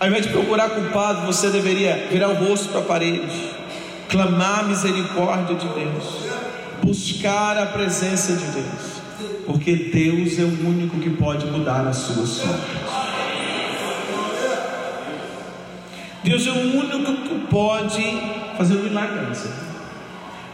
[0.00, 3.50] ao invés de procurar culpado, você deveria virar o rosto para a parede,
[4.14, 6.04] clamar a misericórdia de Deus,
[6.82, 8.94] buscar a presença de Deus
[9.46, 12.62] porque Deus é o único que pode mudar a sua sorte.
[16.22, 18.02] Deus é o único que pode
[18.56, 19.52] fazer um milagre nessa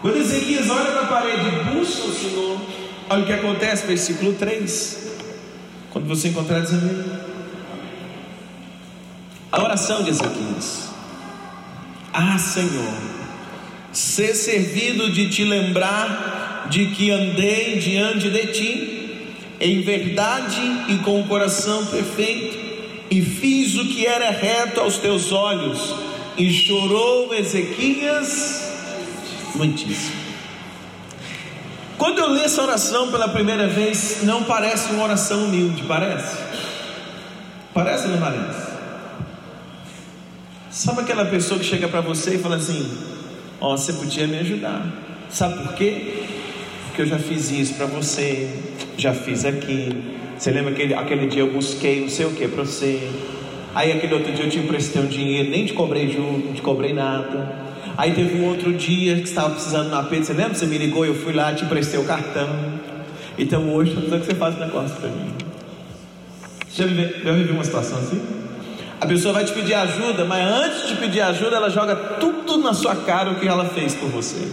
[0.02, 2.60] Quando Ezequias olha para a parede e busca o Senhor,
[3.08, 5.10] olha o que acontece, versículo 3.
[5.90, 7.04] Quando você encontrar, diz amém.
[9.52, 10.88] A oração de Ezequias:
[12.12, 13.19] Ah, Senhor,
[13.92, 19.00] ser servido de te lembrar de que andei diante de ti
[19.60, 22.58] em verdade e com o coração perfeito,
[23.10, 25.94] e fiz o que era reto aos teus olhos,
[26.38, 28.72] e chorou Ezequias
[29.54, 30.20] muitíssimo.
[31.98, 36.38] Quando eu li essa oração pela primeira vez, não parece uma oração humilde, parece?
[37.74, 38.70] Parece não parece?
[40.70, 42.90] Sabe aquela pessoa que chega para você e fala assim:
[43.60, 44.86] Ó, oh, você podia me ajudar.
[45.28, 46.20] Sabe por quê?
[46.90, 48.48] porque eu já fiz isso para você,
[48.98, 50.02] já fiz aquilo.
[50.36, 53.08] Você lembra que aquele dia eu busquei não sei o que para você.
[53.74, 56.62] Aí aquele outro dia eu te emprestei um dinheiro, nem te cobrei junto, não te
[56.62, 57.70] cobrei nada.
[57.96, 60.54] Aí teve um outro dia que estava precisando na apê, você lembra?
[60.54, 62.48] Você me ligou, eu fui lá, te emprestei o cartão.
[63.38, 65.32] Então hoje eu que você faz um negócio para mim.
[66.72, 68.39] Já viveu uma situação assim?
[69.00, 72.74] A pessoa vai te pedir ajuda, mas antes de pedir ajuda, ela joga tudo na
[72.74, 74.46] sua cara o que ela fez por você.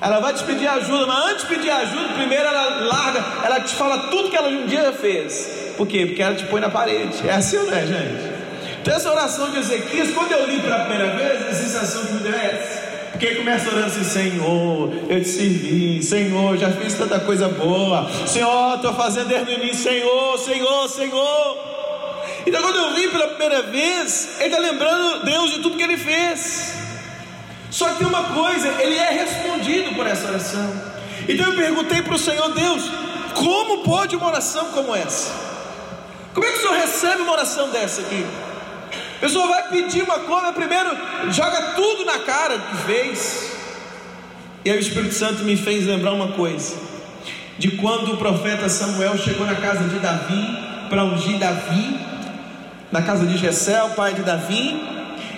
[0.00, 3.74] Ela vai te pedir ajuda, mas antes de pedir ajuda, primeiro ela larga, ela te
[3.74, 5.74] fala tudo que ela um dia fez.
[5.76, 6.06] Por quê?
[6.06, 7.28] Porque ela te põe na parede.
[7.28, 8.38] É assim ou não é, gente?
[8.80, 12.20] Então essa oração de Ezequias, quando eu li pela primeira vez, a sensação que me
[12.20, 12.88] deu é essa.
[13.10, 18.76] Porque começa orando assim, Senhor, eu te servi, Senhor, já fiz tanta coisa boa, Senhor,
[18.76, 21.67] estou fazendo desde o início, Senhor, Senhor, Senhor.
[22.48, 25.98] Então quando eu vi pela primeira vez, ele está lembrando Deus de tudo que ele
[25.98, 26.72] fez.
[27.70, 30.82] Só que tem uma coisa, ele é respondido por essa oração.
[31.28, 32.90] Então eu perguntei para o Senhor Deus:
[33.34, 35.30] como pode uma oração como essa?
[36.32, 38.24] Como é que o Senhor recebe uma oração dessa aqui?
[39.18, 40.96] A pessoa vai pedir uma coisa, primeiro
[41.30, 43.52] joga tudo na cara de vez.
[44.64, 46.76] E aí o Espírito Santo me fez lembrar uma coisa:
[47.58, 52.08] de quando o profeta Samuel chegou na casa de Davi para ungir Davi,
[52.90, 54.80] na casa de Jessé, o pai de Davi,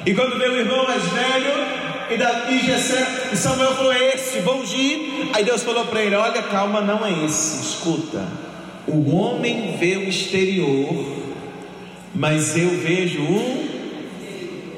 [0.06, 4.40] e quando veio o irmão mais velho, E, Davi, Jessé, e Samuel falou: é esse,
[4.40, 5.28] vou ungir.
[5.32, 8.26] Aí Deus falou para ele: Olha, calma, não é esse, escuta.
[8.88, 10.92] O homem vê o exterior,
[12.12, 13.68] mas eu vejo o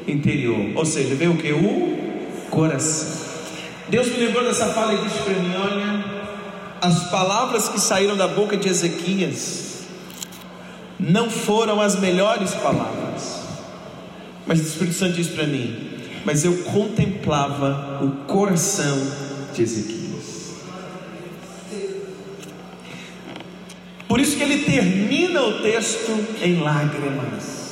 [0.07, 0.73] interior.
[0.75, 1.51] Ou seja, vê o que?
[1.53, 1.97] O
[2.51, 3.23] coração.
[3.89, 6.05] Deus me lembrou dessa fala e disse para mim: Olha,
[6.83, 9.72] as palavras que saíram da boca de Ezequias
[11.03, 13.41] não foram as melhores palavras.
[14.47, 15.91] Mas o Espírito Santo disse para mim:
[16.25, 18.99] Mas eu contemplava o coração
[19.53, 20.03] de Ezequias.
[24.07, 26.13] Por isso que ele termina o texto
[26.43, 27.63] em lágrimas.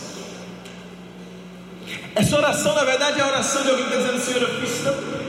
[2.14, 4.70] Essa oração, na verdade, é a oração de alguém que está dizendo: Senhor, eu fiz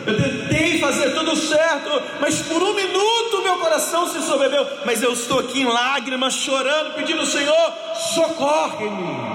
[0.06, 4.66] eu tentei fazer tudo certo, mas por um minuto meu coração se sobreveu.
[4.86, 7.74] Mas eu estou aqui em lágrimas, chorando, pedindo: Senhor,
[8.13, 9.32] socorre-me.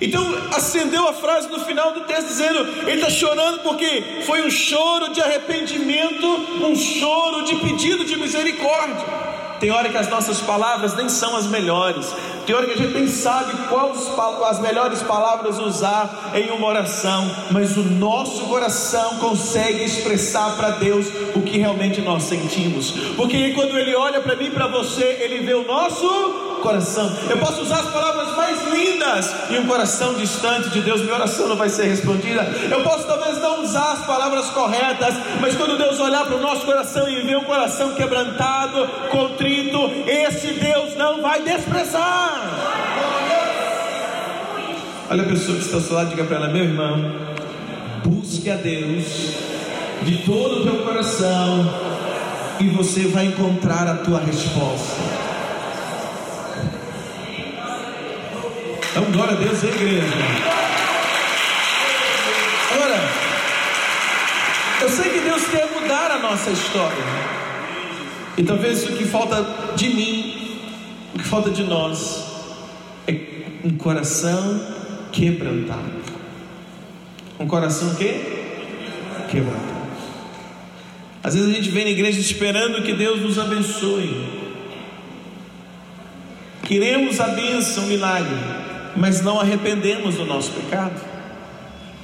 [0.00, 0.22] Então
[0.54, 5.12] acendeu a frase no final do texto dizendo: ele está chorando porque foi um choro
[5.12, 6.26] de arrependimento,
[6.62, 9.06] um choro de pedido de misericórdia.
[9.58, 12.14] Tem hora que as nossas palavras nem são as melhores,
[12.46, 14.08] tem hora que a gente nem sabe quais
[14.48, 21.08] as melhores palavras usar em uma oração, mas o nosso coração consegue expressar para Deus
[21.34, 25.40] o que realmente nós sentimos, porque quando Ele olha para mim e para você, Ele
[25.40, 27.08] vê o nosso coração.
[27.30, 31.46] Eu posso usar as palavras mais lindas e um coração distante de Deus, minha oração
[31.46, 32.42] não vai ser respondida.
[32.68, 36.66] Eu posso talvez não usar as palavras corretas, mas quando Deus olhar para o nosso
[36.66, 42.42] coração e ver um coração quebrantado, contrito, esse Deus não vai desprezar.
[45.08, 47.12] Olha a pessoa que está ao seu lado, diga para ela, meu irmão,
[48.04, 49.04] busque a Deus
[50.02, 51.72] de todo o teu coração
[52.58, 55.15] e você vai encontrar a tua resposta.
[58.96, 60.06] Então, glória a Deus, igreja.
[62.72, 62.98] Agora,
[64.80, 67.04] eu sei que Deus quer mudar a nossa história.
[68.38, 70.58] E talvez o que falta de mim,
[71.14, 72.24] o que falta de nós,
[73.06, 73.12] é
[73.62, 74.66] um coração
[75.12, 76.02] quebrantado.
[77.38, 78.08] Um coração que?
[79.30, 79.76] Quebrantado.
[81.22, 84.26] Às vezes a gente vem na igreja esperando que Deus nos abençoe.
[86.62, 88.55] Queremos a bênção, o milagre
[88.96, 91.00] mas não arrependemos do nosso pecado.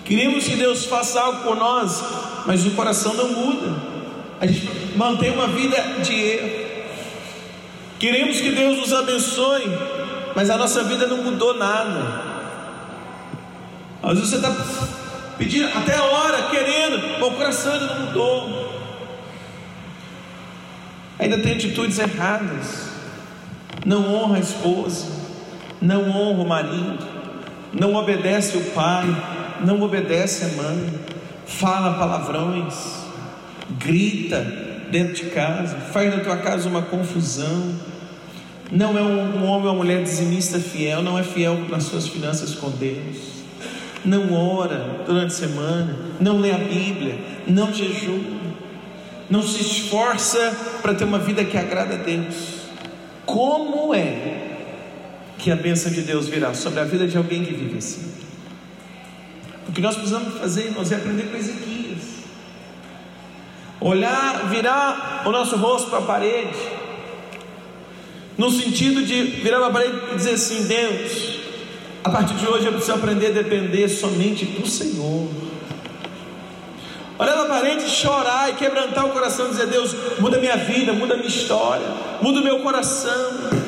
[0.04, 2.02] Queremos que Deus faça algo por nós,
[2.46, 3.74] mas o coração não muda.
[4.40, 6.62] A gente mantém uma vida de erro.
[7.98, 9.64] Queremos que Deus nos abençoe,
[10.34, 12.32] mas a nossa vida não mudou nada.
[14.02, 14.52] Às vezes você está
[15.38, 18.72] pedindo até a hora, querendo, mas o coração ainda não mudou.
[21.18, 22.90] Ainda tem atitudes erradas.
[23.86, 25.21] Não honra a esposa
[25.82, 27.04] não honra o marido,
[27.72, 29.04] não obedece o pai,
[29.64, 30.94] não obedece a mãe,
[31.44, 32.74] fala palavrões,
[33.78, 34.40] grita
[34.90, 37.74] dentro de casa, faz na tua casa uma confusão,
[38.70, 42.54] não é um, homem ou uma mulher dizimista fiel, não é fiel nas suas finanças
[42.54, 43.42] com Deus,
[44.04, 48.20] não ora durante a semana, não lê a Bíblia, não jejua,
[49.28, 52.62] não se esforça para ter uma vida que agrada a Deus.
[53.24, 54.41] Como é
[55.42, 58.12] que a bênção de Deus virá sobre a vida de alguém que vive assim.
[59.68, 61.98] O que nós precisamos fazer, irmãos, é aprender com Ezequias.
[63.80, 66.56] Olhar, virar o nosso rosto para a parede,
[68.38, 71.40] no sentido de virar para a parede e dizer assim: Deus,
[72.04, 75.28] a partir de hoje eu preciso aprender a depender somente do Senhor.
[77.18, 81.16] Olhar para a parede, chorar e quebrantar o coração, dizer: Deus, muda minha vida, muda
[81.16, 81.86] minha história,
[82.20, 83.61] muda o meu coração.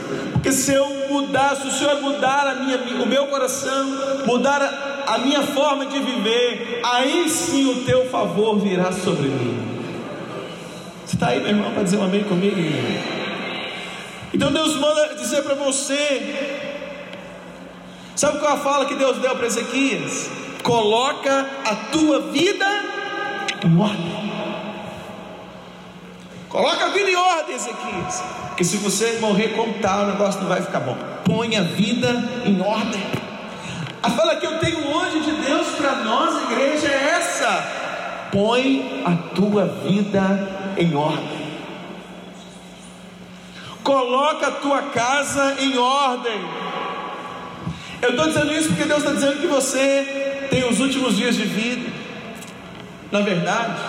[0.45, 3.87] Porque se eu mudar, se o Senhor mudar a minha, o meu coração,
[4.27, 9.59] mudar a, a minha forma de viver, aí sim o teu favor virá sobre mim.
[11.07, 12.61] Você está aí, meu irmão, para dizer um amém comigo?
[14.35, 16.69] Então Deus manda dizer para você.
[18.15, 20.29] Sabe qual é a fala que Deus deu para Ezequias?
[20.63, 22.67] Coloca a tua vida
[23.65, 24.24] em ordem.
[26.55, 28.23] Coloca a vida em ordem, Ezequias.
[28.47, 30.97] Porque se você morrer como tal, o negócio não vai ficar bom.
[31.25, 32.11] Põe a vida
[32.45, 33.03] em ordem.
[34.01, 39.35] A fala que eu tenho hoje de Deus para nós, igreja, é essa: põe a
[39.35, 41.45] tua vida em ordem.
[43.83, 46.41] Coloca a tua casa em ordem.
[48.01, 51.47] Eu estou dizendo isso porque Deus está dizendo que você tem os últimos dias de
[51.47, 51.91] vida.
[53.11, 53.81] Na verdade,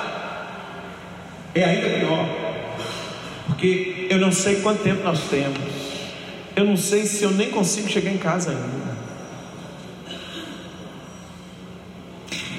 [1.54, 2.45] é ainda pior.
[3.66, 5.58] Porque eu não sei quanto tempo nós temos.
[6.56, 8.96] Eu não sei se eu nem consigo chegar em casa ainda.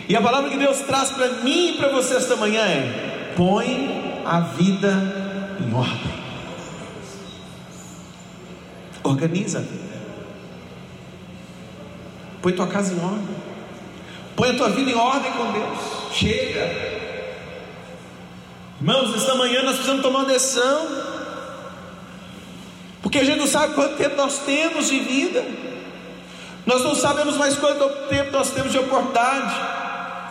[0.09, 4.20] E a palavra que Deus traz para mim e para você esta manhã é: põe
[4.24, 4.92] a vida
[5.61, 6.16] em ordem.
[9.04, 9.96] Organiza a vida.
[12.42, 13.36] Põe tua casa em ordem.
[14.34, 15.78] Põe a tua vida em ordem com Deus.
[16.12, 16.86] Chega.
[18.79, 20.87] Irmãos, esta manhã nós precisamos tomar uma decisão.
[23.01, 25.45] Porque a gente não sabe quanto tempo nós temos de vida.
[26.66, 29.55] Nós não sabemos mais quanto tempo nós temos de oportunidade.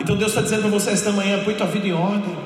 [0.00, 2.36] Então Deus está dizendo para você esta manhã: põe tua vida em ordem.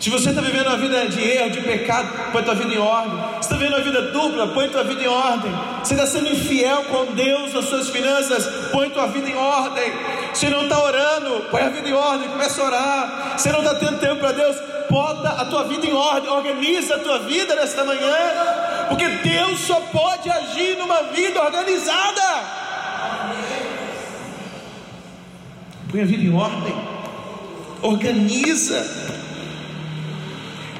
[0.00, 3.18] Se você está vivendo uma vida de erro, de pecado, põe tua vida em ordem.
[3.34, 5.52] Se está vivendo uma vida dupla, põe tua vida em ordem.
[5.82, 9.92] Você está sendo infiel com Deus nas suas finanças, põe tua vida em ordem.
[10.34, 13.34] Se não está orando, põe a vida em ordem, começa a orar.
[13.38, 14.56] Se não está tendo tempo para Deus,
[14.96, 18.16] bota a tua vida em ordem, organiza a tua vida nesta manhã,
[18.88, 22.22] porque Deus só pode agir numa vida organizada.
[25.90, 26.74] Põe a vida em ordem,
[27.82, 28.80] organiza.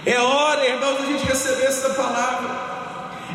[0.06, 2.76] É hora, irmãos, a gente receber essa palavra.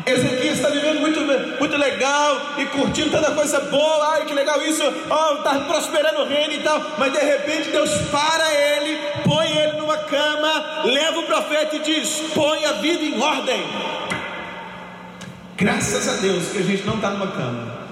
[0.04, 1.20] Ezequiel está vivendo muito,
[1.60, 4.14] muito legal e curtindo tanta coisa boa.
[4.14, 6.82] Ai, que legal isso, está prosperando o reino e tal.
[6.98, 9.81] Mas de repente Deus para ele, põe ele cama,
[10.84, 13.62] leva o profeta e diz: põe a vida em ordem.
[15.56, 17.82] Graças a Deus que a gente não está numa cama.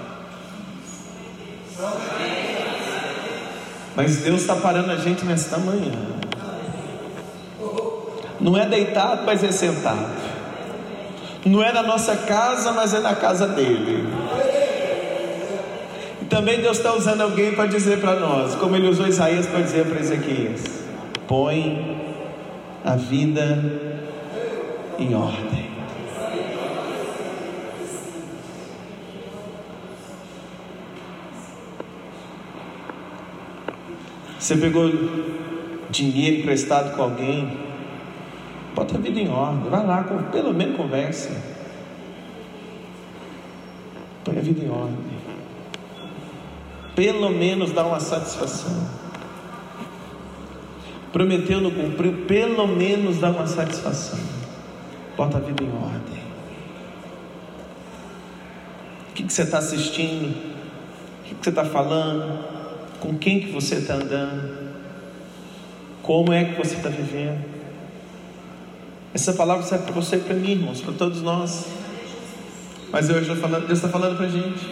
[3.95, 5.93] Mas Deus está parando a gente nesta manhã.
[8.41, 10.09] Não é deitado, mas é sentado.
[11.45, 14.09] Não é na nossa casa, mas é na casa dele.
[16.23, 19.61] E também Deus está usando alguém para dizer para nós, como ele usou Isaías para
[19.61, 20.63] dizer para Ezequias:
[21.27, 22.10] põe
[22.85, 23.59] a vida
[24.99, 25.71] em ordem.
[34.39, 34.91] Você pegou
[35.91, 37.59] dinheiro emprestado com alguém,
[38.75, 40.03] bota a vida em ordem, vai lá,
[40.33, 41.31] pelo menos conversa.
[44.25, 45.21] Põe a vida em ordem.
[46.97, 49.10] Pelo menos dá uma satisfação.
[51.13, 54.19] Prometeu, não cumpriu, pelo menos dá uma satisfação.
[55.17, 56.21] Bota a vida em ordem.
[59.11, 60.31] O que, que você está assistindo?
[60.31, 62.45] O que, que você está falando?
[63.01, 64.71] Com quem que você está andando?
[66.03, 67.45] Como é que você está vivendo?
[69.13, 71.67] Essa palavra serve para você e para mim, irmãos, para todos nós.
[72.93, 74.67] Mas hoje Deus está falando para a gente.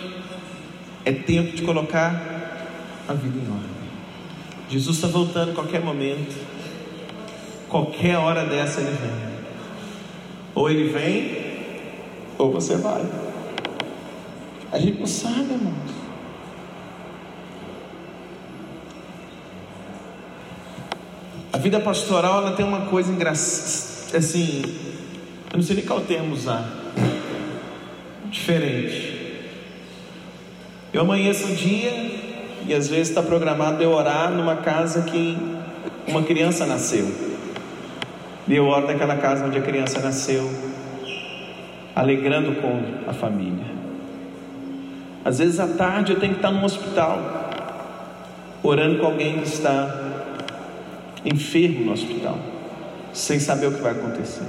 [1.05, 2.65] É tempo de colocar
[3.09, 3.78] a vida em ordem.
[4.69, 6.37] Jesus está voltando a qualquer momento.
[7.69, 9.29] Qualquer hora dessa ele vem.
[10.55, 11.49] Ou ele vem,
[12.37, 13.05] ou você vai.
[14.71, 15.99] A gente não sabe, irmãos.
[21.53, 24.63] A vida pastoral ela tem uma coisa engraçada, assim,
[25.51, 26.71] eu não sei nem qual termo usar,
[28.31, 29.43] diferente.
[30.93, 32.18] Eu amanheço um dia
[32.69, 35.39] e às vezes está programado eu orar numa casa que
[36.07, 37.11] uma criança nasceu.
[38.47, 40.51] E eu oro naquela casa onde a criança nasceu,
[41.97, 43.65] alegrando com a família.
[45.25, 47.51] Às vezes à tarde eu tenho que estar no hospital,
[48.63, 50.23] orando com alguém que está
[51.25, 52.39] enfermo no hospital,
[53.15, 54.47] sem saber o que vai acontecer.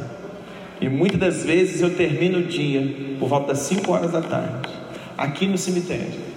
[0.81, 4.69] E muitas das vezes eu termino o dia por volta das 5 horas da tarde,
[5.17, 6.28] aqui no cemitério,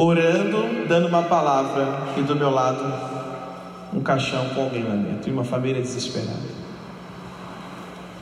[0.00, 1.86] orando, dando uma palavra,
[2.16, 3.18] e do meu lado
[3.92, 6.58] um caixão com alguém lá dentro, e uma família desesperada.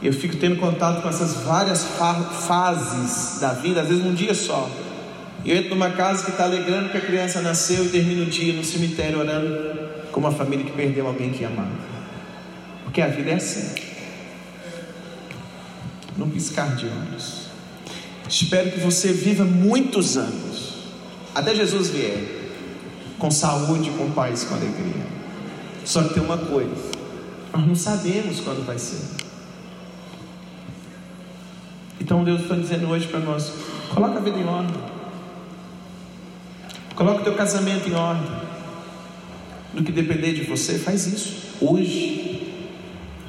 [0.02, 4.34] Eu fico tendo contato com essas várias fa fases da vida, às vezes um dia
[4.34, 4.68] só.
[5.44, 8.52] Eu entro numa casa que está alegrando que a criança nasceu e termino o dia
[8.52, 11.70] no cemitério orando com uma família que perdeu alguém que amava.
[12.84, 13.74] Porque a vida é assim.
[16.16, 17.46] Num piscar de olhos.
[18.28, 20.55] Espero que você viva muitos anos,
[21.36, 22.18] até Jesus vier,
[23.18, 25.04] com saúde, com paz, com alegria.
[25.84, 26.74] Só que tem uma coisa:
[27.52, 29.02] nós não sabemos quando vai ser.
[32.00, 33.52] Então Deus está dizendo hoje para nós:
[33.94, 34.80] coloca a vida em ordem.
[36.94, 38.32] Coloque o teu casamento em ordem.
[39.74, 42.72] No que depender de você, faz isso hoje.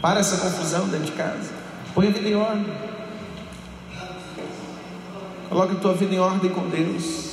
[0.01, 1.51] Para essa confusão dentro de casa.
[1.93, 2.74] Põe a vida em ordem.
[5.49, 7.27] Coloque a tua vida em ordem com Deus.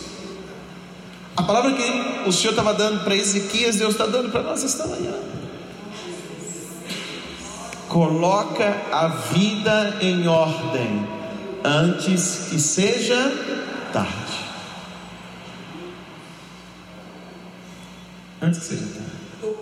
[1.37, 4.87] A palavra que o Senhor estava dando para Ezequias, Deus está dando para nós esta
[4.87, 5.15] manhã.
[7.89, 11.07] Coloca a vida em ordem
[11.65, 13.33] antes que seja
[13.93, 14.35] tarde.
[18.41, 19.57] Antes que seja tarde.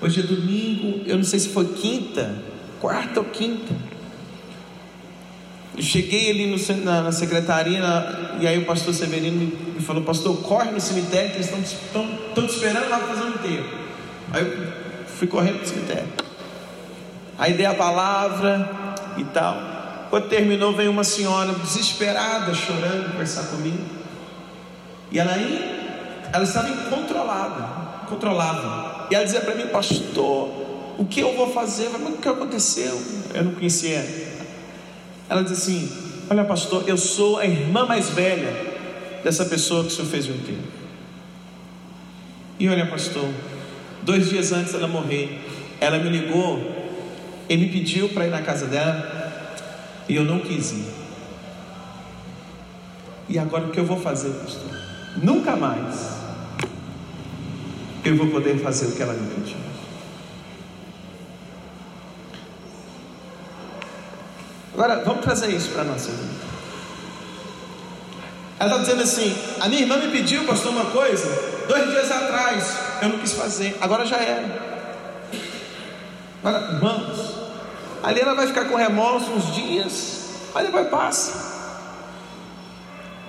[0.00, 2.42] Hoje é domingo, eu não sei se foi quinta,
[2.80, 3.74] quarta ou quinta.
[5.76, 10.02] Eu cheguei ali no, na, na, secretaria na, e aí o pastor Severino me, falou:
[10.02, 13.66] Pastor, corre no cemitério que eles estão te esperando lá fazer um enterro.
[14.32, 16.08] Aí eu fui correndo para o cemitério.
[17.36, 18.70] Aí dei a palavra
[19.16, 19.74] e tal.
[20.10, 23.82] Quando terminou, veio uma senhora desesperada, chorando, conversar comigo.
[25.10, 25.90] E ela aí,
[26.32, 29.06] ela estava incontrolada, controlada.
[29.10, 30.48] E ela dizia para mim, pastor,
[30.98, 31.90] o que eu vou fazer?
[31.92, 33.00] Mas o que aconteceu?
[33.34, 34.33] Eu não conhecia
[35.28, 35.90] ela diz assim:
[36.30, 38.74] Olha, pastor, eu sou a irmã mais velha
[39.22, 40.62] dessa pessoa que o senhor fez o enterro.
[42.58, 43.28] E olha, pastor,
[44.02, 45.40] dois dias antes dela morrer,
[45.80, 46.60] ela me ligou
[47.48, 49.24] e me pediu para ir na casa dela
[50.08, 50.86] e eu não quis ir.
[53.28, 54.70] E agora o que eu vou fazer, pastor?
[55.22, 56.14] Nunca mais
[58.04, 59.73] eu vou poder fazer o que ela me pediu.
[64.74, 66.44] Agora, vamos trazer isso para a nossa vida.
[68.58, 71.26] Ela está dizendo assim: a minha irmã me pediu, pastor, uma coisa,
[71.68, 74.74] dois dias atrás, eu não quis fazer, agora já era.
[76.42, 77.34] Agora, irmãos,
[78.02, 81.54] ali ela vai ficar com remorso uns dias, mas depois passa.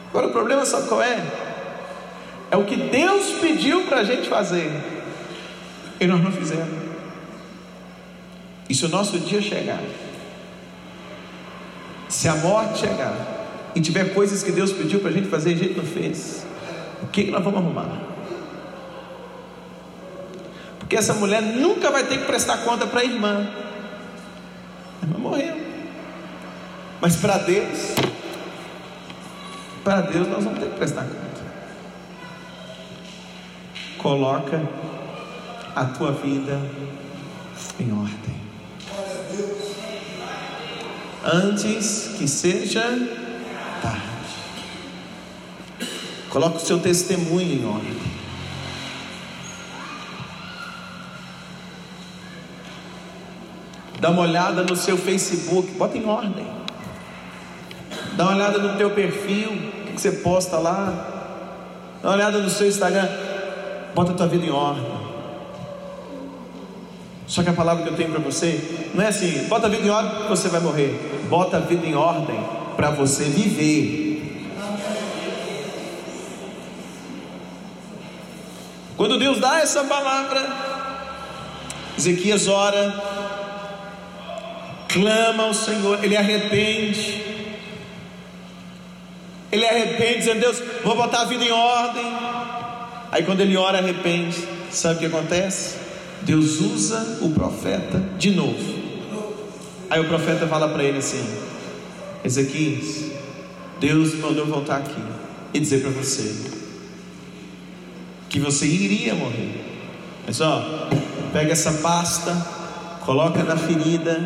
[0.10, 1.24] Agora o problema sabe qual é?
[2.50, 4.72] É o que Deus pediu para a gente fazer,
[6.00, 6.86] e nós não fizemos.
[8.68, 9.82] E se o nosso dia chegar,
[12.16, 13.14] se a morte chegar
[13.76, 16.46] e tiver coisas que Deus pediu para a gente fazer e a gente não fez,
[17.04, 17.90] o que nós vamos arrumar?
[20.80, 23.50] Porque essa mulher nunca vai ter que prestar conta para a irmã.
[25.02, 25.58] A irmã morreu.
[27.02, 27.96] Mas para Deus,
[29.84, 31.46] para Deus nós vamos ter que prestar conta.
[33.98, 34.62] Coloca
[35.76, 36.62] a tua vida
[37.78, 38.36] em ordem
[41.26, 42.84] antes que seja
[43.82, 44.06] tarde.
[46.30, 48.16] Coloque o seu testemunho em ordem.
[54.00, 56.46] Dá uma olhada no seu Facebook, bota em ordem.
[58.16, 61.14] Dá uma olhada no teu perfil, o que você posta lá.
[62.04, 63.08] Dá uma olhada no seu Instagram,
[63.96, 64.95] bota a tua vida em ordem.
[67.36, 69.86] Só que a palavra que eu tenho para você não é assim, bota a vida
[69.86, 71.28] em ordem que você vai morrer.
[71.28, 72.40] Bota a vida em ordem
[72.78, 74.48] para você viver.
[78.96, 80.48] Quando Deus dá essa palavra,
[81.98, 83.04] Ezequias ora,
[84.88, 87.22] clama ao Senhor, ele arrepende.
[89.52, 92.06] Ele arrepende, dizendo: Deus, vou botar a vida em ordem.
[93.12, 95.85] Aí, quando ele ora, arrepende, sabe o que acontece?
[96.26, 98.84] Deus usa o profeta de novo.
[99.90, 101.24] Aí o profeta fala para ele assim:
[102.24, 103.12] Ezequias,
[103.80, 105.02] Deus me mandou voltar aqui
[105.54, 106.36] e dizer para você
[108.28, 109.64] que você iria morrer.
[110.26, 110.90] Mas ó,
[111.32, 112.36] pega essa pasta,
[113.06, 114.20] coloca na ferida,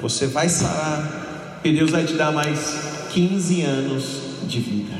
[0.00, 2.78] você vai sarar e Deus vai te dar mais
[3.12, 4.94] 15 anos de vida.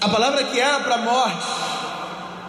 [0.00, 1.65] A palavra que era para morte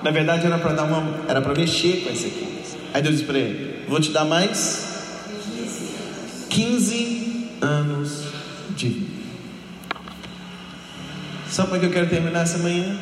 [0.07, 2.63] na verdade era para dar uma, era para mexer com esse aqui.
[2.93, 4.87] Aí Deus disse para ele: Vou te dar mais
[6.49, 8.23] 15 anos
[8.69, 9.17] de vida.
[11.49, 12.97] Sabe para que eu quero terminar essa manhã?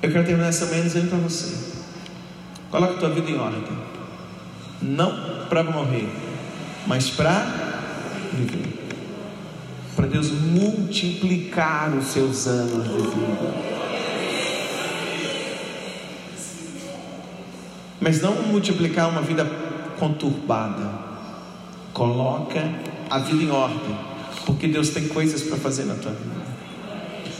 [0.00, 1.54] Eu quero terminar essa manhã dizendo para você:
[2.70, 3.62] coloque a tua vida em ordem.
[4.80, 6.08] Não para morrer,
[6.86, 7.44] mas para
[8.32, 8.87] viver
[9.98, 13.54] para Deus multiplicar os seus anos de vida.
[17.98, 19.44] Mas não multiplicar uma vida
[19.98, 20.88] conturbada.
[21.92, 22.62] Coloca
[23.10, 23.98] a vida em ordem,
[24.46, 26.46] porque Deus tem coisas para fazer na tua vida.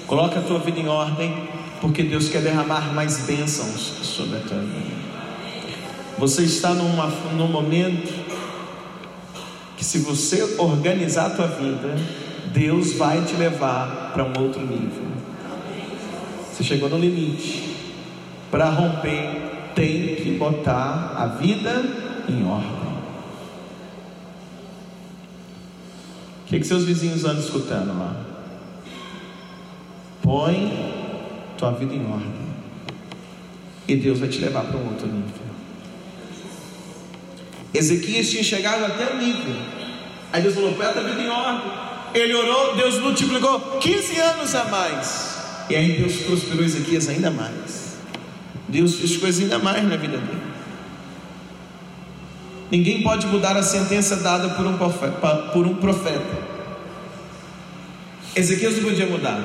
[0.08, 1.32] Coloca a tua vida em ordem,
[1.80, 4.96] porque Deus quer derramar mais bênçãos sobre a tua vida.
[6.18, 7.06] Você está numa,
[7.36, 8.12] num momento
[9.76, 11.94] que se você organizar a tua vida,
[12.58, 15.04] Deus vai te levar para um outro nível.
[16.50, 17.76] Você chegou no limite.
[18.50, 21.84] Para romper, tem que botar a vida
[22.28, 22.88] em ordem.
[26.42, 28.16] O que, que seus vizinhos andam escutando lá?
[30.20, 32.48] Põe tua vida em ordem.
[33.86, 35.46] E Deus vai te levar para um outro nível.
[37.72, 39.54] Ezequias tinha chegado até o nível.
[40.32, 41.88] Aí Deus falou: põe a tua vida em ordem.
[42.14, 45.38] Ele orou, Deus multiplicou 15 anos a mais.
[45.70, 47.96] E aí Deus prosperou Ezequias ainda mais.
[48.68, 50.42] Deus fez coisas ainda mais na vida dele.
[52.70, 55.34] Ninguém pode mudar a sentença dada por um profeta.
[55.52, 56.58] Por um profeta.
[58.36, 59.40] Ezequias não podia mudar,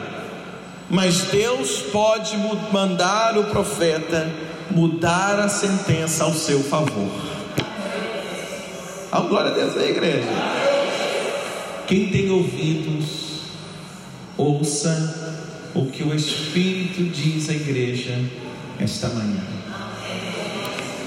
[0.89, 2.37] mas Deus pode
[2.71, 4.29] mandar o profeta
[4.69, 7.09] mudar a sentença ao seu favor.
[9.11, 10.27] A glória a Deus, igreja.
[11.87, 13.41] Quem tem ouvidos,
[14.37, 15.41] ouça
[15.75, 18.17] o que o Espírito diz à igreja
[18.79, 19.43] esta manhã.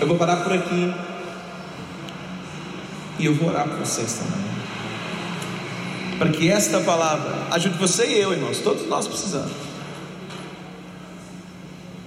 [0.01, 0.93] Eu vou parar por aqui
[3.18, 4.47] e eu vou orar por vocês também.
[6.18, 9.53] Para que esta palavra ajude você e eu, irmãos, todos nós precisamos.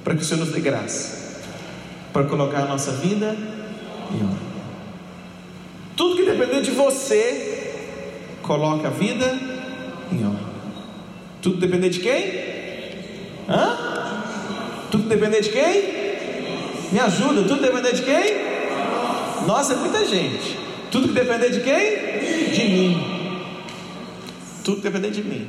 [0.03, 1.41] Para que o Senhor nos dê graça,
[2.11, 3.35] para colocar a nossa vida
[4.11, 4.49] em ordem.
[5.95, 7.48] Tudo que depender de você,
[8.49, 9.27] coloque a vida
[10.11, 10.49] em ordem.
[11.39, 12.23] Tudo depender de quem?
[13.47, 14.87] Hã?
[14.89, 15.99] Tudo depender de quem?
[16.91, 19.45] Me ajuda, tudo depender de quem?
[19.45, 20.57] Nossa, é muita gente.
[20.89, 22.51] Tudo que depender de quem?
[22.51, 23.39] De mim.
[24.63, 25.47] Tudo depender de mim.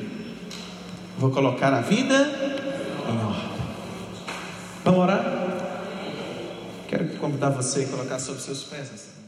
[1.17, 2.15] Vou colocar a vida
[3.09, 3.51] em ordem.
[4.85, 5.25] Vamos orar?
[6.87, 9.20] Quero convidar você a colocar sobre seus pés.